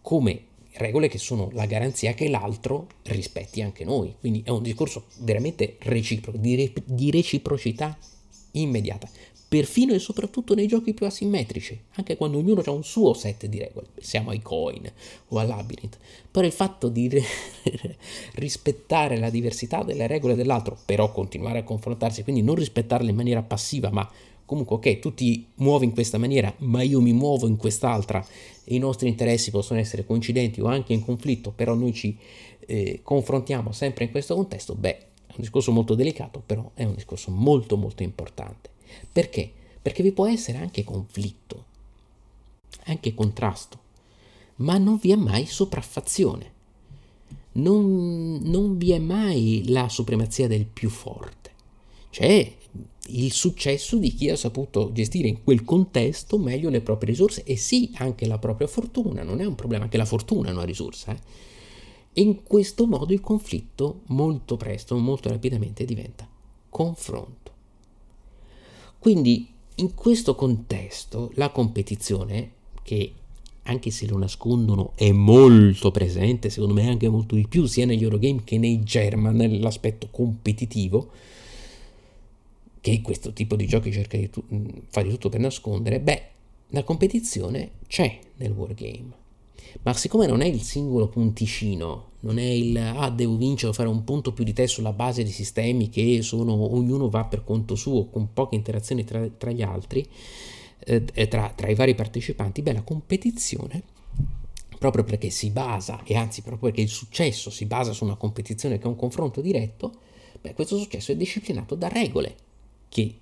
[0.00, 4.14] come regole che sono la garanzia che l'altro rispetti anche noi.
[4.18, 7.98] Quindi è un discorso veramente reciproco, di, re- di reciprocità
[8.52, 9.08] immediata
[9.48, 13.58] perfino e soprattutto nei giochi più asimmetrici, anche quando ognuno ha un suo set di
[13.58, 14.90] regole, pensiamo ai coin
[15.28, 15.96] o al labyrinth,
[16.30, 17.10] però il fatto di
[18.34, 23.42] rispettare la diversità delle regole dell'altro, però continuare a confrontarsi, quindi non rispettarle in maniera
[23.42, 24.08] passiva, ma
[24.44, 28.24] comunque ok, tu ti muovi in questa maniera, ma io mi muovo in quest'altra
[28.64, 32.16] e i nostri interessi possono essere coincidenti o anche in conflitto, però noi ci
[32.66, 36.94] eh, confrontiamo sempre in questo contesto, beh, è un discorso molto delicato, però è un
[36.94, 38.76] discorso molto molto importante.
[39.12, 39.50] Perché?
[39.80, 41.64] Perché vi può essere anche conflitto,
[42.84, 43.78] anche contrasto,
[44.56, 46.56] ma non vi è mai sopraffazione.
[47.52, 51.50] non, non vi è mai la supremazia del più forte,
[52.10, 52.52] c'è
[53.10, 57.56] il successo di chi ha saputo gestire in quel contesto meglio le proprie risorse e
[57.56, 61.12] sì, anche la propria fortuna, non è un problema, anche la fortuna è una risorsa.
[61.12, 61.18] Eh?
[62.12, 66.28] E in questo modo il conflitto molto presto, molto rapidamente diventa
[66.68, 67.52] confronto.
[68.98, 73.12] Quindi in questo contesto la competizione, che
[73.64, 78.02] anche se lo nascondono è molto presente, secondo me anche molto di più, sia negli
[78.02, 81.10] Eurogame che nei German, nell'aspetto competitivo,
[82.80, 84.44] che questo tipo di giochi cerca di tu-
[84.88, 86.22] fare di tutto per nascondere, beh,
[86.70, 89.26] la competizione c'è nel wargame.
[89.82, 93.88] Ma siccome non è il singolo punticino, non è il ah, devo vincere o fare
[93.88, 97.74] un punto più di te sulla base di sistemi che sono, ognuno va per conto
[97.74, 100.06] suo, con poche interazioni tra, tra gli altri,
[100.80, 103.82] eh, tra, tra i vari partecipanti, beh, la competizione
[104.78, 108.78] proprio perché si basa, e anzi proprio perché il successo si basa su una competizione
[108.78, 109.92] che è un confronto diretto,
[110.40, 112.36] beh, questo successo è disciplinato da regole
[112.88, 113.18] che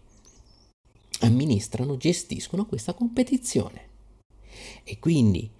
[1.20, 3.84] amministrano, gestiscono questa competizione.
[4.84, 5.50] E quindi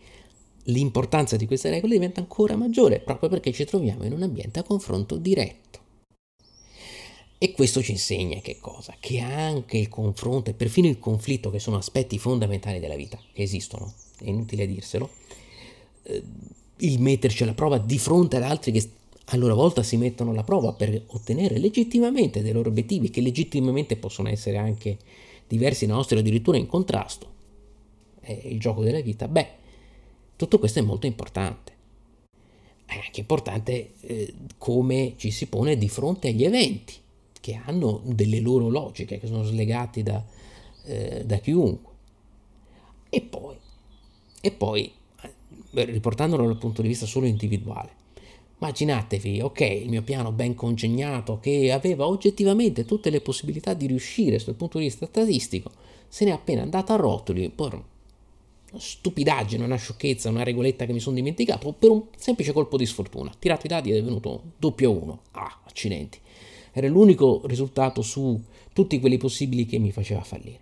[0.67, 4.63] l'importanza di queste regole diventa ancora maggiore proprio perché ci troviamo in un ambiente a
[4.63, 5.85] confronto diretto.
[7.39, 8.97] E questo ci insegna che cosa?
[8.99, 13.43] Che anche il confronto e perfino il conflitto, che sono aspetti fondamentali della vita, che
[13.43, 15.11] esistono, è inutile dirselo,
[16.05, 16.23] eh,
[16.79, 18.91] il metterci alla prova di fronte ad altri che
[19.31, 23.97] a loro volta si mettono alla prova per ottenere legittimamente dei loro obiettivi, che legittimamente
[23.97, 24.97] possono essere anche
[25.47, 27.35] diversi da nostri o addirittura in contrasto.
[28.19, 29.29] È il gioco della vita.
[29.29, 29.49] Beh,
[30.37, 31.73] tutto questo è molto importante.
[32.85, 36.95] È anche importante eh, come ci si pone di fronte agli eventi,
[37.41, 40.25] che hanno delle loro logiche, che sono slegati da,
[40.85, 41.93] eh, da chiunque.
[43.09, 43.57] E poi,
[44.41, 48.05] e poi, eh, riportandolo dal punto di vista solo individuale,
[48.59, 54.43] Immaginatevi, ok, il mio piano ben congegnato che aveva oggettivamente tutte le possibilità di riuscire
[54.43, 55.71] dal punto di vista statistico,
[56.09, 57.51] se n'è appena andata a rotoli
[58.75, 63.33] stupidaggine, una sciocchezza, una regoletta che mi sono dimenticato, per un semplice colpo di sfortuna.
[63.39, 65.21] Tirato i dadi ed è venuto doppio uno.
[65.33, 66.19] Ah, accidenti.
[66.73, 68.41] Era l'unico risultato su
[68.73, 70.61] tutti quelli possibili che mi faceva fallire.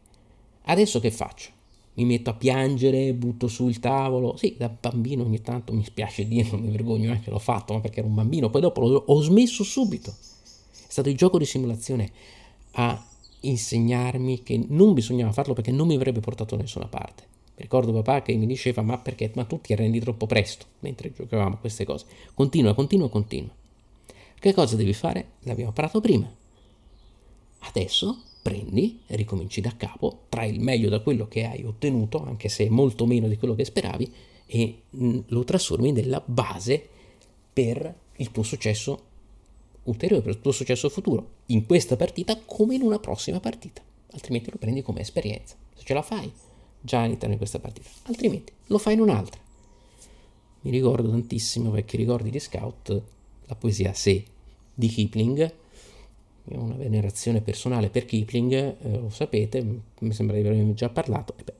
[0.66, 1.50] Adesso che faccio?
[1.94, 4.36] mi metto a piangere, butto su il tavolo.
[4.36, 8.00] Sì, da bambino ogni tanto mi spiace dirlo, mi vergogno anche, l'ho fatto, ma perché
[8.00, 8.50] ero un bambino.
[8.50, 10.10] Poi dopo ho smesso subito.
[10.10, 12.10] È stato il gioco di simulazione
[12.72, 13.04] a
[13.40, 17.32] insegnarmi che non bisognava farlo perché non mi avrebbe portato da nessuna parte.
[17.56, 19.30] Mi ricordo papà che mi diceva ma perché?
[19.34, 22.06] Ma tu ti arrendi troppo presto mentre giocavamo queste cose.
[22.34, 23.54] Continua, continua, continua.
[24.38, 25.28] Che cosa devi fare?
[25.40, 26.30] L'abbiamo parlato prima.
[27.60, 32.68] Adesso prendi ricominci da capo, trai il meglio da quello che hai ottenuto, anche se
[32.68, 34.12] molto meno di quello che speravi,
[34.46, 36.88] e mm, lo trasformi nella base
[37.52, 39.02] per il tuo successo
[39.84, 44.50] ulteriore, per il tuo successo futuro, in questa partita come in una prossima partita, altrimenti
[44.50, 45.56] lo prendi come esperienza.
[45.74, 46.30] Se ce la fai,
[46.84, 49.40] già all'interno di questa partita, altrimenti lo fai in un'altra.
[50.60, 53.02] Mi ricordo tantissimo, vecchi ricordi di Scout,
[53.46, 54.24] la poesia Se
[54.74, 55.52] di Kipling,
[56.48, 59.66] io ho una venerazione personale per Kipling, eh, lo sapete,
[59.98, 61.34] mi sembra di avervi già parlato.
[61.42, 61.54] Beh,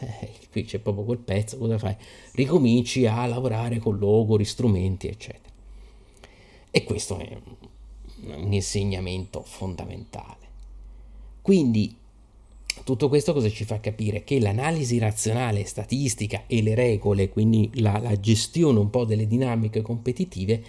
[0.00, 1.96] eh, qui c'è proprio quel pezzo, cosa fai?
[2.32, 5.54] Ricominci a lavorare con logori, strumenti, eccetera.
[6.70, 7.38] E questo è
[8.26, 10.44] un insegnamento fondamentale.
[11.40, 11.96] Quindi
[12.86, 14.22] tutto questo cosa ci fa capire?
[14.22, 19.82] Che l'analisi razionale, statistica e le regole, quindi la, la gestione un po' delle dinamiche
[19.82, 20.62] competitive,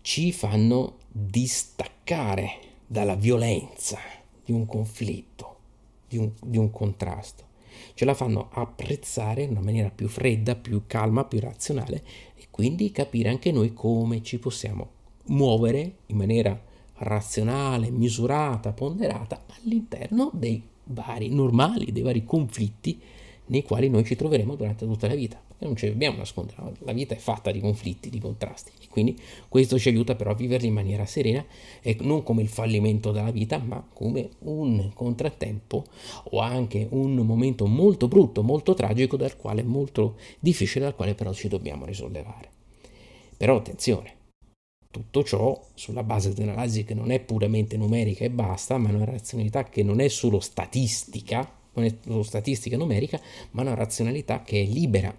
[0.00, 3.96] ci fanno distaccare dalla violenza
[4.44, 5.56] di un conflitto,
[6.08, 7.44] di un, di un contrasto.
[7.94, 12.02] Ce la fanno apprezzare in una maniera più fredda, più calma, più razionale
[12.34, 14.88] e quindi capire anche noi come ci possiamo
[15.26, 16.60] muovere in maniera
[16.94, 23.00] razionale, misurata, ponderata all'interno dei vari normali, dei vari conflitti
[23.46, 27.14] nei quali noi ci troveremo durante tutta la vita non ci dobbiamo nascondere, la vita
[27.14, 29.18] è fatta di conflitti, di contrasti e quindi
[29.48, 31.44] questo ci aiuta però a viverli in maniera serena
[31.80, 35.84] e non come il fallimento della vita, ma come un contrattempo
[36.24, 41.32] o anche un momento molto brutto, molto tragico, dal quale molto difficile, dal quale però
[41.32, 42.50] ci dobbiamo risollevare.
[43.36, 44.14] Però attenzione,
[44.92, 49.06] tutto ciò sulla base di un'analisi che non è puramente numerica e basta, ma una
[49.06, 53.20] razionalità che non è solo statistica, non è solo statistica numerica,
[53.52, 55.12] ma una razionalità che è libera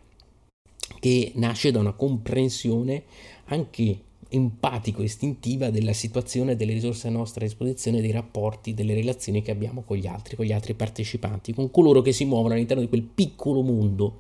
[1.00, 3.04] che nasce da una comprensione
[3.46, 4.00] anche
[4.30, 9.98] empatico-istintiva della situazione, delle risorse a nostra disposizione, dei rapporti, delle relazioni che abbiamo con
[9.98, 13.62] gli altri, con gli altri partecipanti, con coloro che si muovono all'interno di quel piccolo
[13.62, 14.20] mondo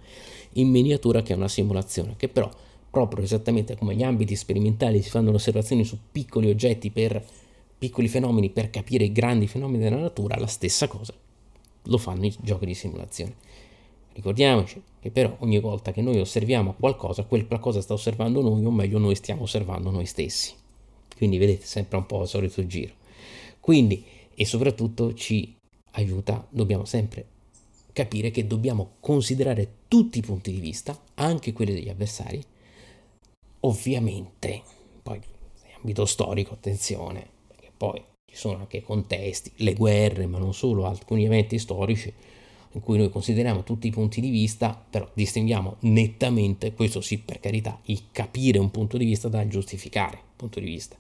[0.54, 2.50] in miniatura che è una simulazione, che però
[2.94, 7.26] proprio esattamente come gli ambiti sperimentali si fanno osservazioni su piccoli oggetti per
[7.76, 11.12] piccoli fenomeni per capire i grandi fenomeni della natura, la stessa cosa
[11.86, 13.34] lo fanno i giochi di simulazione.
[14.14, 18.70] Ricordiamoci che però ogni volta che noi osserviamo qualcosa, quel qualcosa sta osservando noi, o
[18.70, 20.54] meglio noi stiamo osservando noi stessi.
[21.18, 22.94] Quindi vedete sempre un po' il solito giro.
[23.60, 25.56] Quindi, e soprattutto ci
[25.94, 27.26] aiuta, dobbiamo sempre
[27.92, 32.44] capire che dobbiamo considerare tutti i punti di vista, anche quelli degli avversari.
[33.66, 34.62] Ovviamente,
[35.02, 35.22] poi
[35.78, 41.26] ambito storico, attenzione, perché poi ci sono anche contesti, le guerre, ma non solo, alcuni
[41.26, 42.14] eventi storici
[42.76, 47.40] in cui noi consideriamo tutti i punti di vista, però distinguiamo nettamente, questo sì per
[47.40, 50.98] carità, il capire un punto di vista dal giustificare un punto di vista.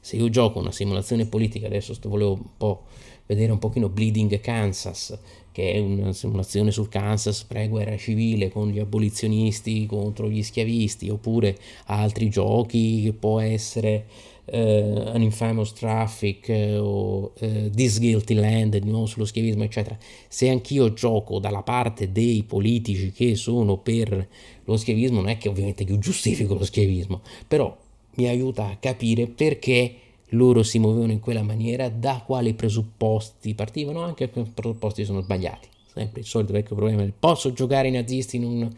[0.00, 2.82] Se io gioco una simulazione politica, adesso volevo un po'
[3.26, 5.16] vedere un pochino Bleeding Kansas,
[5.52, 11.56] che è una simulazione sul Kansas pre-guerra civile con gli abolizionisti contro gli schiavisti, oppure
[11.86, 14.06] altri giochi che può essere
[14.46, 19.96] uh, An Infamous Traffic uh, o uh, This Guilty Land, di nuovo sullo schiavismo, eccetera.
[20.28, 24.28] Se anch'io gioco dalla parte dei politici che sono per
[24.64, 27.76] lo schiavismo, non è che ovviamente io giustifico lo schiavismo, però
[28.14, 29.94] mi aiuta a capire perché
[30.32, 35.20] loro si muovevano in quella maniera, da quali presupposti partivano, anche se i presupposti sono
[35.20, 35.68] sbagliati.
[35.92, 38.70] Sempre il solito vecchio problema posso giocare i nazisti in un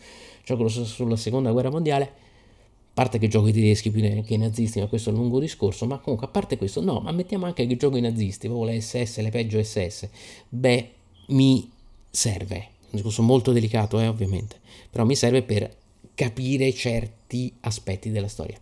[0.44, 2.04] gioco sulla seconda guerra mondiale?
[2.04, 5.40] A parte che gioco i tedeschi più che i nazisti, ma questo è un lungo
[5.40, 8.70] discorso, ma comunque a parte questo, no, ma mettiamo anche che gioco i nazisti, proprio
[8.70, 10.08] le SS, le peggio SS,
[10.48, 10.90] beh,
[11.28, 11.70] mi
[12.08, 15.74] serve, un discorso molto delicato, eh, ovviamente, però mi serve per
[16.14, 18.56] capire certi aspetti della storia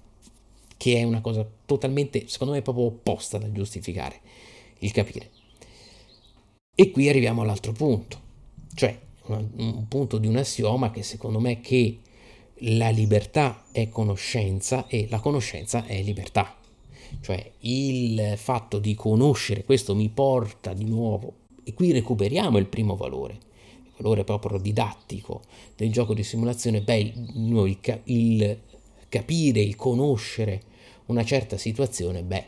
[0.82, 4.20] che è una cosa totalmente, secondo me, proprio opposta da giustificare,
[4.80, 5.30] il capire.
[6.74, 8.20] E qui arriviamo all'altro punto,
[8.74, 12.00] cioè un, un punto di un assioma che secondo me che
[12.64, 16.56] la libertà è conoscenza e la conoscenza è libertà.
[17.20, 22.96] Cioè il fatto di conoscere questo mi porta di nuovo, e qui recuperiamo il primo
[22.96, 23.34] valore,
[23.84, 25.42] il valore proprio didattico
[25.76, 28.60] del gioco di simulazione, beh, il, il
[29.08, 30.70] capire, il conoscere
[31.12, 32.46] una certa situazione, beh,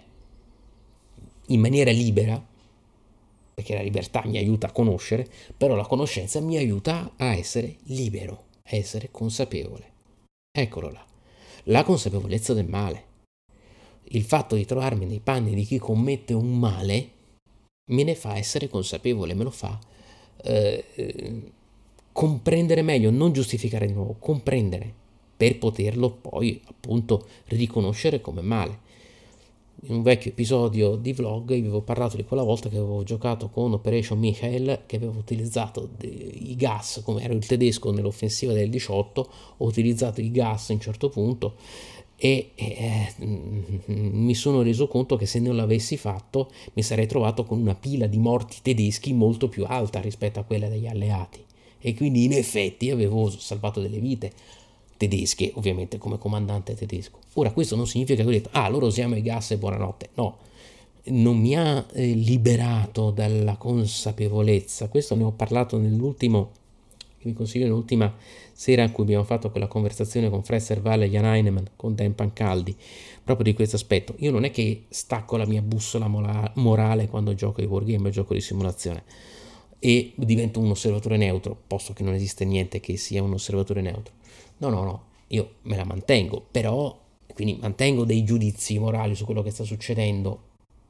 [1.48, 2.42] in maniera libera,
[3.54, 8.46] perché la libertà mi aiuta a conoscere, però la conoscenza mi aiuta a essere libero,
[8.64, 9.92] a essere consapevole.
[10.50, 11.04] Eccolo là,
[11.64, 13.12] la consapevolezza del male.
[14.08, 17.10] Il fatto di trovarmi nei panni di chi commette un male
[17.92, 19.78] me ne fa essere consapevole, me lo fa
[20.42, 21.52] eh,
[22.12, 25.02] comprendere meglio, non giustificare di nuovo, comprendere
[25.36, 28.92] per poterlo poi appunto riconoscere come male.
[29.86, 33.50] In un vecchio episodio di vlog vi avevo parlato di quella volta che avevo giocato
[33.50, 39.30] con Operation Michael, che avevo utilizzato i gas, come ero il tedesco nell'offensiva del 18,
[39.58, 41.56] ho utilizzato i gas a un certo punto
[42.16, 47.60] e eh, mi sono reso conto che se non l'avessi fatto mi sarei trovato con
[47.60, 51.44] una pila di morti tedeschi molto più alta rispetto a quella degli alleati
[51.78, 54.32] e quindi in effetti avevo salvato delle vite
[54.96, 57.18] tedesche, ovviamente come comandante tedesco.
[57.34, 60.38] Ora questo non significa che ho detto, ah, loro usiamo i gas e buonanotte, no,
[61.06, 66.50] non mi ha eh, liberato dalla consapevolezza, questo ne ho parlato nell'ultimo,
[67.22, 68.14] vi consiglio l'ultima
[68.52, 72.14] sera in cui abbiamo fatto quella conversazione con Fresser Valle e Jan Heinemann, con Dan
[72.14, 72.76] Pancaldi,
[73.22, 74.14] proprio di questo aspetto.
[74.18, 78.40] Io non è che stacco la mia bussola morale quando gioco ai wargame, gioco di
[78.40, 79.02] simulazione
[79.84, 84.14] e divento un osservatore neutro, posto che non esiste niente che sia un osservatore neutro.
[84.58, 86.96] No, no, no, io me la mantengo, però,
[87.34, 90.40] quindi mantengo dei giudizi morali su quello che sta succedendo,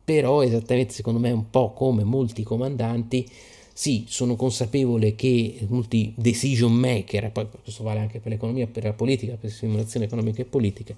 [0.04, 3.28] però esattamente secondo me un po' come molti comandanti,
[3.72, 8.92] sì, sono consapevole che molti decision maker, poi questo vale anche per l'economia, per la
[8.92, 10.96] politica, per le simulazioni economiche e politiche,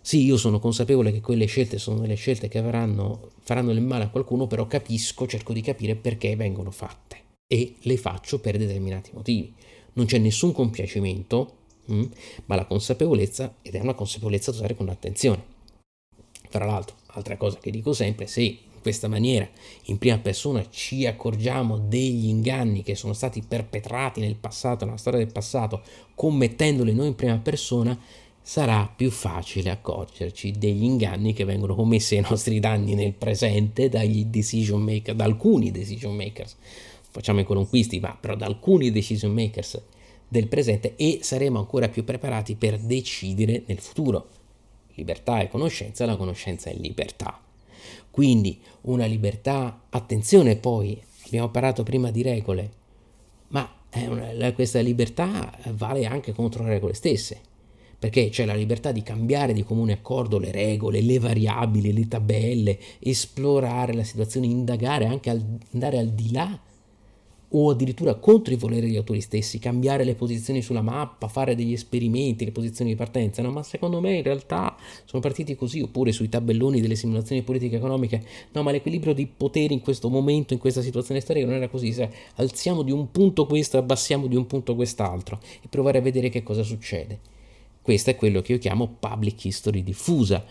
[0.00, 4.04] sì, io sono consapevole che quelle scelte sono delle scelte che avranno, faranno del male
[4.04, 7.16] a qualcuno, però capisco, cerco di capire perché vengono fatte
[7.46, 9.52] e le faccio per determinati motivi.
[9.94, 11.56] Non c'è nessun compiacimento,
[11.92, 12.04] mm?
[12.46, 15.56] ma la consapevolezza, ed è una consapevolezza da usare con attenzione.
[16.48, 19.48] Tra l'altro, altra cosa che dico sempre, se in questa maniera,
[19.84, 25.18] in prima persona, ci accorgiamo degli inganni che sono stati perpetrati nel passato, nella storia
[25.18, 25.82] del passato,
[26.14, 27.98] commettendoli noi in prima persona,
[28.40, 34.24] sarà più facile accorgerci degli inganni che vengono commessi ai nostri danni nel presente dagli
[34.24, 36.56] decision maker, da alcuni decision makers.
[37.10, 39.78] Facciamo i qualunquisti, ma però da alcuni decision makers
[40.28, 44.28] del presente e saremo ancora più preparati per decidere nel futuro.
[44.94, 47.40] Libertà e conoscenza, la conoscenza è libertà.
[48.10, 52.72] Quindi una libertà, attenzione poi, abbiamo parlato prima di regole,
[53.48, 53.70] ma
[54.06, 57.40] una, questa libertà vale anche contro le regole stesse,
[57.98, 62.78] perché c'è la libertà di cambiare di comune accordo le regole, le variabili, le tabelle,
[62.98, 66.60] esplorare la situazione, indagare, anche al, andare al di là
[67.50, 71.72] o addirittura contro i voleri degli autori stessi, cambiare le posizioni sulla mappa, fare degli
[71.72, 73.50] esperimenti, le posizioni di partenza, no?
[73.50, 78.22] ma secondo me in realtà sono partiti così, oppure sui tabelloni delle simulazioni politiche economiche,
[78.52, 81.92] no, ma l'equilibrio di poteri in questo momento, in questa situazione storica non era così,
[81.92, 86.02] se alziamo di un punto questo e abbassiamo di un punto quest'altro e provare a
[86.02, 87.36] vedere che cosa succede.
[87.80, 90.44] Questo è quello che io chiamo public history diffusa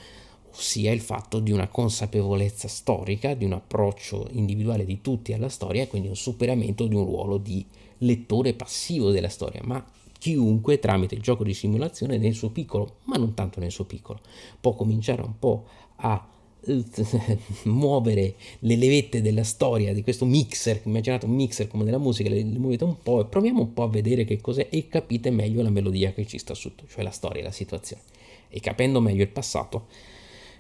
[0.58, 5.84] ossia il fatto di una consapevolezza storica, di un approccio individuale di tutti alla storia
[5.84, 7.64] e quindi un superamento di un ruolo di
[8.00, 9.84] lettore passivo della storia, ma
[10.18, 14.20] chiunque tramite il gioco di simulazione nel suo piccolo, ma non tanto nel suo piccolo,
[14.60, 15.66] può cominciare un po'
[15.98, 16.28] a
[16.66, 16.84] eh,
[17.66, 22.44] muovere le levette della storia di questo mixer, immaginate un mixer come della musica, le,
[22.44, 25.62] le muovete un po' e proviamo un po' a vedere che cos'è e capite meglio
[25.62, 28.02] la melodia che ci sta sotto, cioè la storia, la situazione.
[28.50, 29.86] E capendo meglio il passato,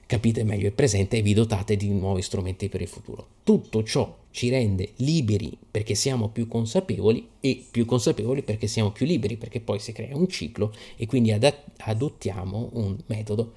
[0.07, 3.27] capite meglio il presente e vi dotate di nuovi strumenti per il futuro.
[3.43, 9.05] Tutto ciò ci rende liberi perché siamo più consapevoli e più consapevoli perché siamo più
[9.05, 13.53] liberi, perché poi si crea un ciclo e quindi ad- adottiamo un metodo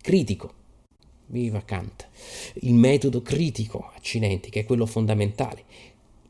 [0.00, 0.52] critico.
[1.26, 2.06] Viva Kant!
[2.60, 5.64] Il metodo critico, accidenti, che è quello fondamentale.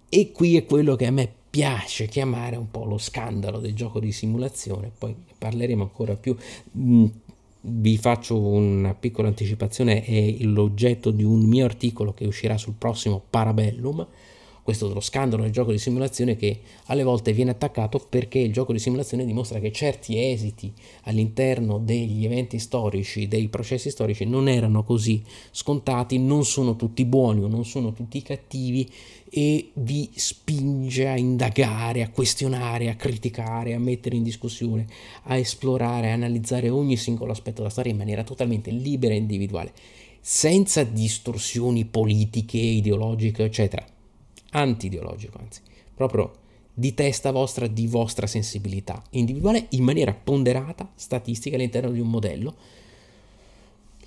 [0.08, 4.00] E qui è quello che a me piace chiamare un po' lo scandalo del gioco
[4.00, 6.36] di simulazione, poi parleremo ancora più
[6.72, 7.06] mh,
[7.66, 13.22] vi faccio una piccola anticipazione, è l'oggetto di un mio articolo che uscirà sul prossimo
[13.28, 14.06] Parabellum,
[14.64, 18.72] questo dello scandalo del gioco di simulazione che alle volte viene attaccato perché il gioco
[18.72, 24.82] di simulazione dimostra che certi esiti all'interno degli eventi storici, dei processi storici non erano
[24.82, 28.90] così scontati, non sono tutti buoni o non sono tutti cattivi
[29.28, 34.86] e vi spinge a indagare, a questionare, a criticare, a mettere in discussione,
[35.24, 39.72] a esplorare, a analizzare ogni singolo aspetto della storia in maniera totalmente libera e individuale,
[40.22, 43.92] senza distorsioni politiche, ideologiche, eccetera
[44.54, 45.60] anti-ideologico, anzi,
[45.94, 46.32] proprio
[46.72, 52.54] di testa vostra, di vostra sensibilità individuale in maniera ponderata, statistica all'interno di un modello,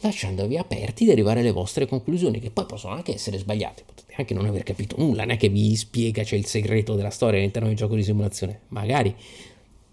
[0.01, 4.33] lasciandovi aperti ad arrivare alle vostre conclusioni, che poi possono anche essere sbagliate, potete anche
[4.33, 7.67] non aver capito nulla, non è che vi spiega c'è il segreto della storia all'interno
[7.67, 9.15] del gioco di simulazione, magari,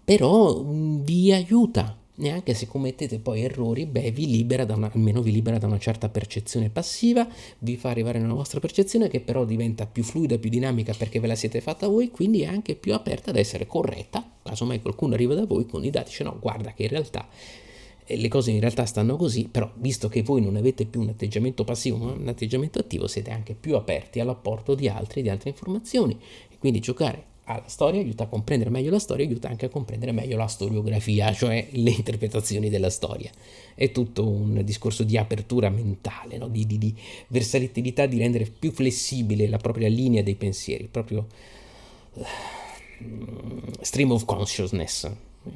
[0.03, 5.21] però mm, vi aiuta neanche se commettete poi errori, beh, vi libera da una, almeno
[5.21, 7.27] vi libera da una certa percezione passiva,
[7.59, 11.27] vi fa arrivare nella vostra percezione che però diventa più fluida, più dinamica perché ve
[11.27, 15.35] la siete fatta voi, quindi è anche più aperta ad essere corretta, casomai qualcuno arriva
[15.35, 17.27] da voi con i dati, dice no, guarda che in realtà
[18.05, 21.09] eh, le cose in realtà stanno così, però visto che voi non avete più un
[21.09, 25.49] atteggiamento passivo ma un atteggiamento attivo, siete anche più aperti all'apporto di altri, di altre
[25.49, 26.17] informazioni,
[26.59, 30.37] quindi giocare alla storia, aiuta a comprendere meglio la storia, aiuta anche a comprendere meglio
[30.37, 33.31] la storiografia, cioè le interpretazioni della storia.
[33.73, 36.47] È tutto un discorso di apertura mentale, no?
[36.47, 36.95] di, di, di,
[37.27, 41.27] versatilità, di rendere più flessibile la propria linea dei pensieri, proprio
[42.13, 42.23] uh,
[43.81, 45.09] stream of consciousness,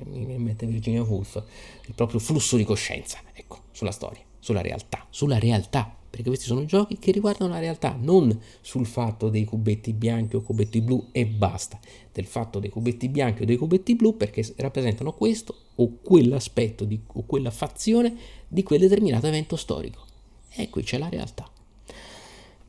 [0.06, 1.44] mi mette Virginia Woolf,
[1.86, 6.66] il proprio flusso di coscienza, ecco, sulla storia, sulla realtà, sulla realtà perché questi sono
[6.66, 11.26] giochi che riguardano la realtà, non sul fatto dei cubetti bianchi o cubetti blu e
[11.26, 11.80] basta,
[12.12, 17.00] del fatto dei cubetti bianchi o dei cubetti blu perché rappresentano questo o quell'aspetto di,
[17.14, 18.16] o quella fazione
[18.48, 20.06] di quel determinato evento storico.
[20.52, 21.50] E qui c'è la realtà.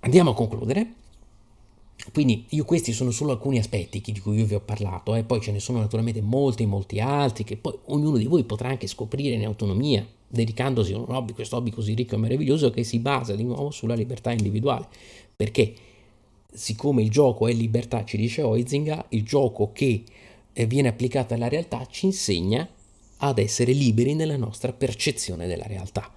[0.01, 0.95] Andiamo a concludere.
[2.13, 5.25] Quindi io questi sono solo alcuni aspetti di cui io vi ho parlato, e eh.
[5.25, 8.87] poi ce ne sono naturalmente molti, molti altri che poi ognuno di voi potrà anche
[8.87, 12.99] scoprire in autonomia, dedicandosi a un hobby, questo hobby così ricco e meraviglioso che si
[12.99, 14.87] basa di nuovo sulla libertà individuale.
[15.37, 15.75] Perché
[16.53, 20.03] siccome il gioco è libertà, ci dice Oizinga, il gioco che
[20.53, 22.69] eh, viene applicato alla realtà ci insegna
[23.19, 26.13] ad essere liberi nella nostra percezione della realtà.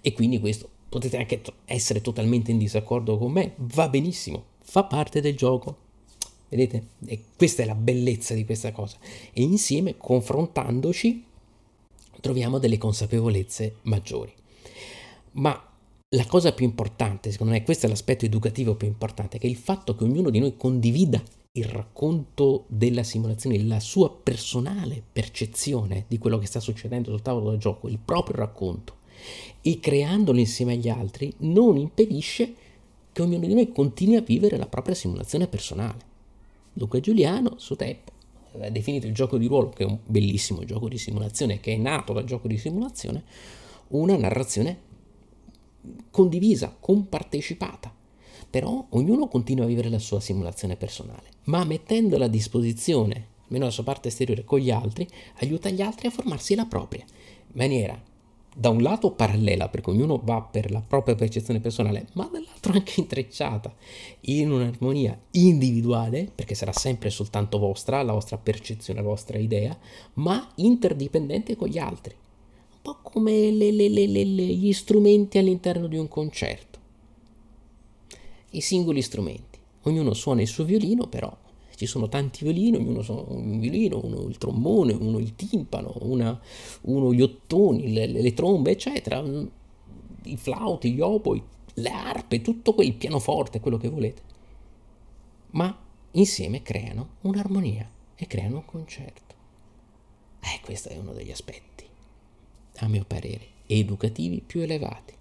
[0.00, 4.44] E quindi questo potete anche essere totalmente in disaccordo con me, va benissimo,
[4.74, 5.76] fa parte del gioco.
[6.48, 6.86] Vedete?
[7.06, 8.96] E questa è la bellezza di questa cosa.
[9.32, 11.24] E insieme, confrontandoci,
[12.20, 14.32] troviamo delle consapevolezze maggiori.
[15.34, 15.56] Ma
[16.08, 19.54] la cosa più importante, secondo me, questo è l'aspetto educativo più importante, che è il
[19.54, 21.22] fatto che ognuno di noi condivida
[21.52, 27.52] il racconto della simulazione, la sua personale percezione di quello che sta succedendo sul tavolo
[27.52, 28.96] da gioco, il proprio racconto,
[29.62, 32.54] e creandolo insieme agli altri, non impedisce
[33.14, 36.12] che ognuno di noi continui a vivere la propria simulazione personale.
[36.72, 38.10] Luca Giuliano, su tempo,
[38.60, 41.76] ha definito il gioco di ruolo, che è un bellissimo gioco di simulazione, che è
[41.76, 43.22] nato dal gioco di simulazione,
[43.88, 44.78] una narrazione
[46.10, 47.94] condivisa, compartecipata.
[48.50, 53.70] Però ognuno continua a vivere la sua simulazione personale, ma mettendola a disposizione, almeno la
[53.70, 57.04] sua parte esteriore, con gli altri, aiuta gli altri a formarsi la propria.
[57.52, 58.12] maniera
[58.56, 63.00] da un lato parallela, perché ognuno va per la propria percezione personale, ma dall'altro anche
[63.00, 63.74] intrecciata
[64.22, 69.76] in un'armonia individuale, perché sarà sempre soltanto vostra, la vostra percezione, la vostra idea,
[70.14, 72.14] ma interdipendente con gli altri.
[72.14, 76.78] Un po' come le, le, le, gli strumenti all'interno di un concerto.
[78.50, 79.58] I singoli strumenti.
[79.82, 81.36] Ognuno suona il suo violino, però
[81.76, 86.38] ci sono tanti violini, ognuno suona un violino, uno il trombone, uno il timpano, una,
[86.82, 89.22] uno gli ottoni, le, le, trombe, eccetera,
[90.24, 91.42] i flauti, gli oboi,
[91.74, 94.22] le arpe, tutto quel pianoforte, quello che volete.
[95.50, 95.76] Ma
[96.12, 99.34] insieme creano un'armonia e creano un concerto.
[100.40, 101.84] Eh, questo è uno degli aspetti,
[102.78, 105.12] a mio parere, educativi più elevati.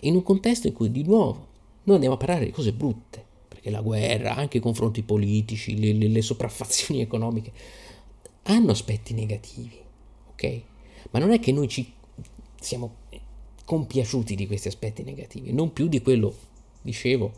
[0.00, 1.48] In un contesto in cui di nuovo
[1.84, 3.26] noi andiamo a parlare di cose brutte,
[3.60, 7.52] perché la guerra, anche i confronti politici, le, le, le sopraffazioni economiche,
[8.44, 9.78] hanno aspetti negativi,
[10.30, 10.62] ok?
[11.10, 11.92] Ma non è che noi ci
[12.58, 12.96] siamo
[13.64, 16.34] compiaciuti di questi aspetti negativi, non più di quello,
[16.80, 17.32] dicevo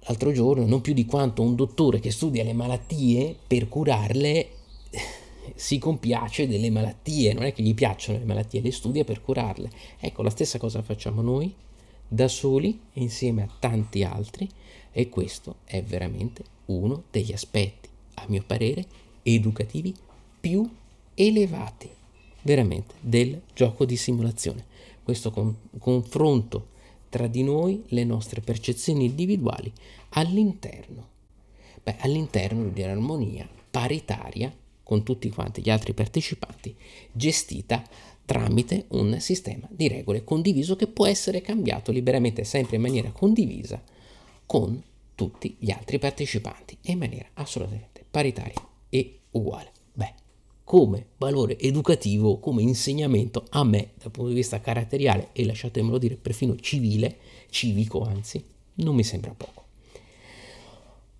[0.00, 4.48] l'altro giorno, non più di quanto un dottore che studia le malattie per curarle
[5.56, 9.68] si compiace delle malattie, non è che gli piacciono le malattie, le studia per curarle.
[9.98, 11.52] Ecco, la stessa cosa facciamo noi
[12.08, 14.48] da soli insieme a tanti altri
[14.92, 18.86] e questo è veramente uno degli aspetti, a mio parere,
[19.22, 19.94] educativi
[20.40, 20.68] più
[21.14, 21.90] elevati
[22.42, 24.64] veramente del gioco di simulazione.
[25.02, 26.74] Questo con- confronto
[27.08, 29.72] tra di noi, le nostre percezioni individuali
[30.10, 31.08] all'interno.
[31.82, 36.74] Beh, all'interno di un'armonia paritaria con tutti quanti gli altri partecipanti,
[37.12, 37.82] gestita
[38.26, 43.82] tramite un sistema di regole condiviso che può essere cambiato liberamente, sempre in maniera condivisa
[44.44, 44.82] con
[45.14, 48.60] tutti gli altri partecipanti e in maniera assolutamente paritaria
[48.90, 49.72] e uguale.
[49.94, 50.12] Beh,
[50.64, 56.16] come valore educativo, come insegnamento a me dal punto di vista caratteriale e lasciatemelo dire
[56.16, 57.18] perfino civile,
[57.48, 59.65] civico anzi, non mi sembra poco.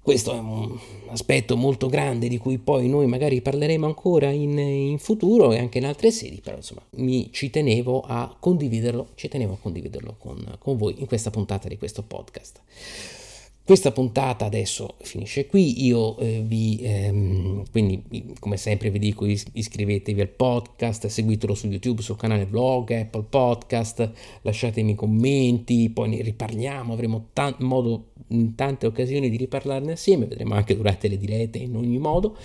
[0.06, 0.78] Questo è un
[1.08, 5.78] aspetto molto grande di cui poi noi magari parleremo ancora in, in, futuro e anche
[5.78, 10.58] in altre sedi, però insomma mi ci tenevo a condividerlo, ci tenevo a condividerlo con,
[10.60, 12.60] con voi in questa puntata di questo podcast.
[13.66, 18.00] Questa puntata adesso finisce qui, io eh, vi, ehm, quindi
[18.38, 23.24] come sempre vi dico is- iscrivetevi al podcast, seguitelo su YouTube, sul canale blog, Apple
[23.28, 24.08] Podcast,
[24.42, 30.54] lasciatemi commenti, poi ne riparliamo, avremo t- modo in tante occasioni di riparlarne assieme, vedremo
[30.54, 32.36] anche durante le dirette in ogni modo.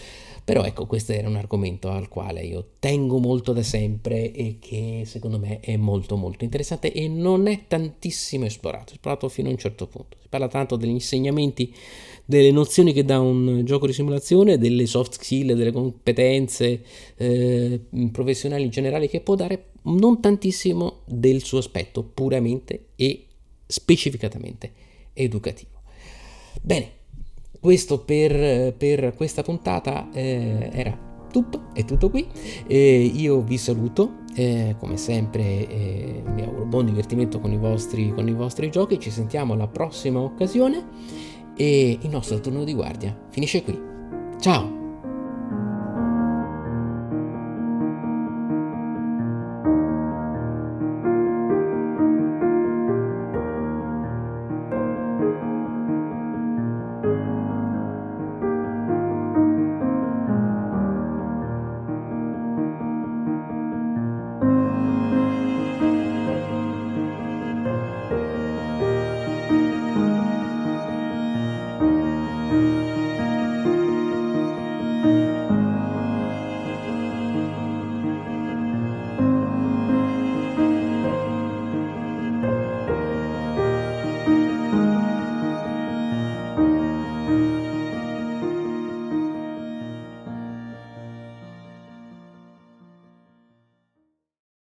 [0.44, 5.04] Però ecco, questo era un argomento al quale io tengo molto da sempre e che
[5.06, 9.58] secondo me è molto molto interessante e non è tantissimo esplorato, esplorato fino a un
[9.58, 10.18] certo punto.
[10.20, 11.74] Si parla tanto degli insegnamenti,
[12.26, 16.84] delle nozioni che dà un gioco di simulazione, delle soft skill, delle competenze
[17.18, 17.80] eh,
[18.12, 23.26] professionali in generale che può dare, non tantissimo del suo aspetto puramente e
[23.68, 24.72] specificatamente
[25.14, 25.82] educativo.
[26.62, 27.00] Bene,
[27.62, 32.28] questo per, per questa puntata eh, era tutto, è tutto qui.
[32.68, 38.12] Eh, io vi saluto, eh, come sempre eh, vi auguro buon divertimento con i, vostri,
[38.12, 40.86] con i vostri giochi, ci sentiamo alla prossima occasione
[41.56, 43.80] e il nostro turno di guardia finisce qui.
[44.40, 44.81] Ciao!